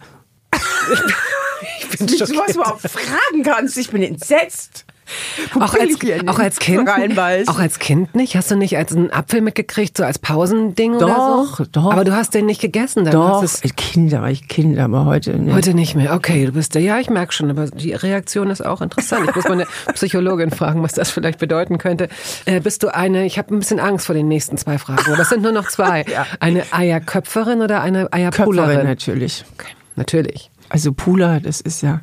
[1.80, 2.48] Ich bin Dass du schockiert.
[2.48, 4.85] was überhaupt fragen kannst, ich bin entsetzt.
[5.56, 5.98] Auch als,
[6.28, 8.36] auch als Kind, auch als Kind nicht?
[8.36, 11.66] Hast du nicht als einen Apfel mitgekriegt, so als Pausending oder Doch, so?
[11.72, 11.92] doch.
[11.92, 15.06] Aber du hast den nicht gegessen, dann Doch, hast es Kinder, war ich Kind, aber
[15.06, 15.54] heute nicht.
[15.54, 16.14] heute nicht mehr.
[16.14, 16.82] Okay, du bist der.
[16.82, 19.30] Ja, ich merke schon, aber die Reaktion ist auch interessant.
[19.30, 22.10] Ich muss meine Psychologin fragen, was das vielleicht bedeuten könnte.
[22.46, 23.26] Äh, bist du eine?
[23.26, 25.68] Ich habe ein bisschen Angst vor den nächsten zwei Fragen, aber es sind nur noch
[25.68, 26.04] zwei.
[26.16, 26.26] Ja.
[26.40, 28.86] Eine Eierköpferin oder eine Köpferin Eierpullerin?
[28.86, 29.44] natürlich.
[29.58, 30.50] Okay, natürlich.
[30.70, 32.02] Also Pula, das ist ja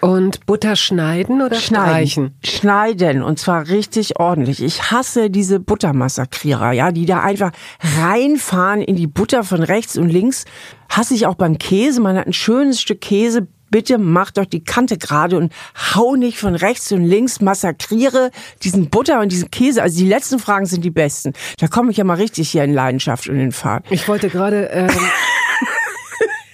[0.00, 2.36] Und Butter schneiden oder streichen?
[2.44, 4.62] Schneiden und zwar richtig ordentlich.
[4.62, 7.50] Ich hasse diese Buttermassakrierer, ja, die da einfach
[7.98, 10.44] reinfahren in die Butter von rechts und links.
[10.88, 12.00] Hasse ich auch beim Käse.
[12.00, 13.48] Man hat ein schönes Stück Käse.
[13.70, 15.52] Bitte mach doch die Kante gerade und
[15.94, 18.30] hau nicht von rechts und links, massakriere
[18.62, 19.82] diesen Butter und diesen Käse.
[19.82, 21.34] Also die letzten Fragen sind die besten.
[21.58, 23.84] Da komme ich ja mal richtig hier in Leidenschaft und in Fahrt.
[23.90, 24.88] Ich wollte gerade, ähm,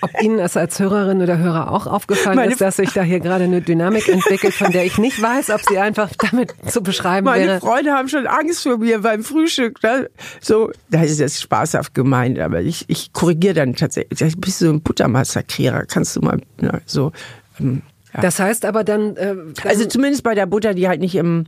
[0.05, 3.21] ob Ihnen das als Hörerin oder Hörer auch aufgefallen Meine- ist, dass sich da hier
[3.21, 7.25] gerade eine Dynamik entwickelt, von der ich nicht weiß, ob sie einfach damit zu beschreiben
[7.25, 7.61] Meine wäre.
[7.61, 9.83] Freunde haben schon Angst vor mir beim Frühstück.
[9.83, 10.09] Ne?
[10.41, 14.19] So, das ist jetzt spaßhaft gemeint, aber ich, ich korrigiere dann tatsächlich.
[14.19, 15.85] Du bist so ein Buttermassakrierer.
[15.87, 17.13] Kannst du mal ne, so.
[17.61, 17.83] Ähm,
[18.13, 18.21] ja.
[18.21, 19.35] Das heißt aber dann, äh,
[19.65, 21.47] Also zumindest bei der Butter, die halt nicht im.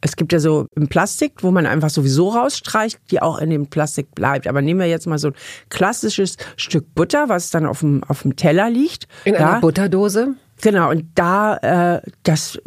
[0.00, 3.66] Es gibt ja so im Plastik, wo man einfach sowieso rausstreicht, die auch in dem
[3.68, 4.46] Plastik bleibt.
[4.46, 5.34] Aber nehmen wir jetzt mal so ein
[5.68, 9.08] klassisches Stück Butter, was dann auf dem, auf dem Teller liegt.
[9.24, 9.52] in ja?
[9.52, 10.36] einer Butterdose.
[10.62, 11.56] Genau, und da,
[11.96, 12.58] äh, das,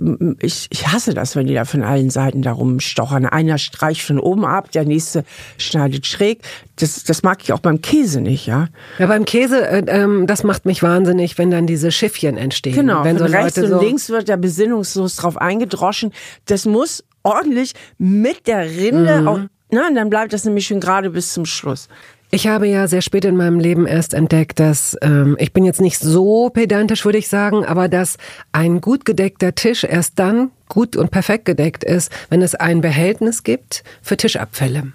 [0.42, 3.26] ich, ich hasse das, wenn die da von allen Seiten da rumstochern.
[3.26, 5.24] Einer streicht von oben ab, der nächste
[5.58, 6.44] schneidet schräg.
[6.76, 8.68] Das, das mag ich auch beim Käse nicht, ja.
[9.00, 12.76] Ja, beim Käse, äh, ähm, das macht mich wahnsinnig, wenn dann diese Schiffchen entstehen.
[12.76, 16.14] Genau, wenn von so rechts Leute und so, links wird da besinnungslos drauf eingedroschen.
[16.46, 19.40] Das muss ordentlich mit der Rinde, auch,
[19.72, 21.88] ne, und dann bleibt das nämlich schön gerade bis zum Schluss.
[22.32, 25.82] Ich habe ja sehr spät in meinem Leben erst entdeckt, dass ähm, ich bin jetzt
[25.82, 28.18] nicht so pedantisch, würde ich sagen, aber dass
[28.52, 33.44] ein gut gedeckter Tisch erst dann gut und perfekt gedeckt ist, wenn es ein Behältnis
[33.44, 34.92] gibt für Tischabfälle.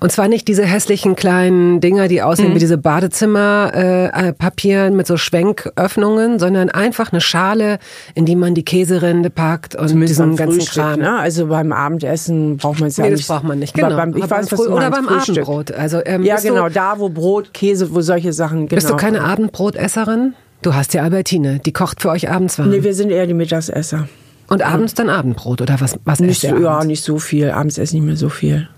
[0.00, 5.16] Und zwar nicht diese hässlichen kleinen Dinger, die aussehen wie diese Badezimmerpapier äh, mit so
[5.16, 7.78] Schwenköffnungen, sondern einfach eine Schale,
[8.14, 11.00] in die man die Käserinde packt und Zumindest diesen ganzen Frühstück, Kram.
[11.00, 11.18] ne?
[11.18, 13.22] Also beim Abendessen braucht man es ja Nee, nicht.
[13.28, 13.74] das braucht man nicht.
[13.74, 13.96] Genau.
[13.96, 15.36] Beim, ich weiß, was du oder beim Frühstück.
[15.38, 15.72] Abendbrot.
[15.72, 18.76] Also, ähm, Ja, bist du- genau, da wo Brot, Käse, wo solche Sachen, genau.
[18.76, 20.34] Bist du keine Abendbrotesserin?
[20.62, 22.70] Du hast ja Albertine, die kocht für euch abends warm.
[22.70, 24.08] Nee, wir sind eher die Mittagsesser.
[24.48, 25.98] Und abends dann Abendbrot oder was?
[26.04, 27.50] Was Nicht so, ja, nicht so viel.
[27.50, 28.68] Abends esse ich nicht mehr so viel.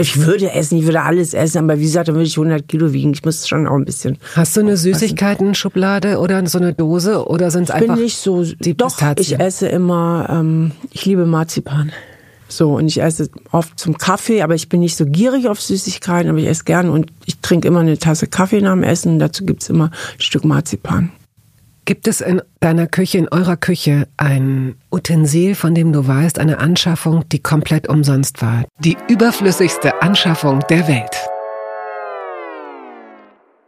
[0.00, 2.92] Ich würde essen, ich würde alles essen, aber wie gesagt, dann würde ich 100 Kilo
[2.94, 3.12] wiegen.
[3.12, 4.16] Ich muss schon auch ein bisschen.
[4.34, 8.16] Hast du eine Süßigkeiten-Schublade oder so eine Dose oder sind es Ich bin einfach nicht
[8.16, 8.44] so.
[8.44, 9.40] die doch, ich Pistazien?
[9.40, 10.26] esse immer.
[10.30, 11.92] Ähm, ich liebe Marzipan.
[12.50, 16.30] So und ich esse oft zum Kaffee, aber ich bin nicht so gierig auf Süßigkeiten,
[16.30, 19.18] aber ich esse gern und ich trinke immer eine Tasse Kaffee nach dem Essen.
[19.18, 21.10] Dazu gibt's immer ein Stück Marzipan.
[21.88, 26.58] Gibt es in deiner Küche, in eurer Küche ein Utensil, von dem du weißt, eine
[26.58, 28.66] Anschaffung, die komplett umsonst war?
[28.80, 31.16] Die überflüssigste Anschaffung der Welt.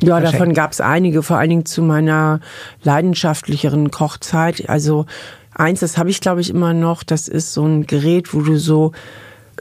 [0.03, 0.35] Ja, Verschenkt.
[0.35, 2.41] davon gab's einige, vor allen Dingen zu meiner
[2.83, 4.69] leidenschaftlicheren Kochzeit.
[4.69, 5.07] Also
[5.55, 8.59] eins, das habe ich glaube ich immer noch, das ist so ein Gerät, wo du
[8.59, 8.93] so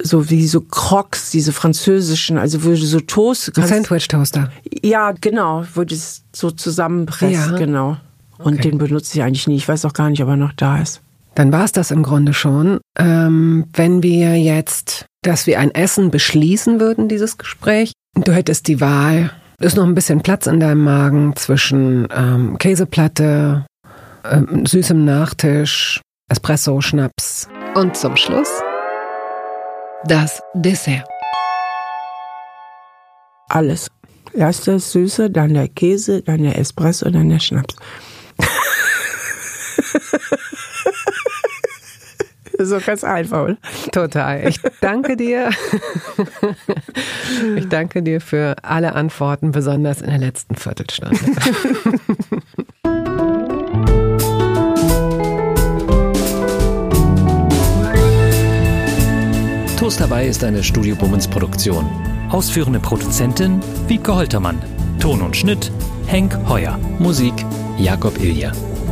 [0.01, 3.69] so wie so Crocs, diese französischen, also wo du so Toast kannst.
[3.69, 4.51] Sandwich-Toaster.
[4.83, 7.57] Ja, genau, wo du es so zusammenpresst, Ja.
[7.57, 7.97] genau.
[8.39, 8.69] Und Okay.
[8.69, 9.55] den benutze ich eigentlich nie.
[9.57, 11.01] Ich weiß auch gar nicht, ob er noch da ist.
[11.35, 12.79] Dann war es das im Grunde schon.
[12.97, 18.81] Ähm, wenn wir jetzt, dass wir ein Essen beschließen würden, dieses Gespräch, du hättest die
[18.81, 23.65] Wahl, ist noch ein bisschen Platz in deinem Magen zwischen ähm, Käseplatte,
[24.29, 28.49] ähm, süßem Nachtisch, Espresso, Schnaps und zum Schluss
[30.05, 31.05] das Dessert.
[33.49, 33.87] Alles.
[34.33, 37.75] Erst das Süße, dann der Käse, dann der Espresso, dann der Schnaps.
[42.61, 43.57] So ganz einfach, oder?
[43.93, 44.47] Total.
[44.49, 45.49] Ich danke dir.
[47.55, 51.17] Ich danke dir für alle Antworten, besonders in der letzten Viertelstunde.
[59.77, 61.85] Toast dabei ist eine Studio Bummens Produktion.
[62.29, 64.59] Ausführende Produzentin Wiebke Holtermann.
[64.99, 65.71] Ton und Schnitt
[66.07, 66.77] Henk Heuer.
[66.99, 67.33] Musik
[67.77, 68.51] Jakob Ilja.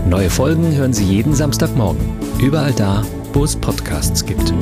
[0.10, 2.00] Neue Folgen hören Sie jeden Samstagmorgen.
[2.40, 3.04] Überall da,
[3.34, 4.54] wo es Podcasts gibt.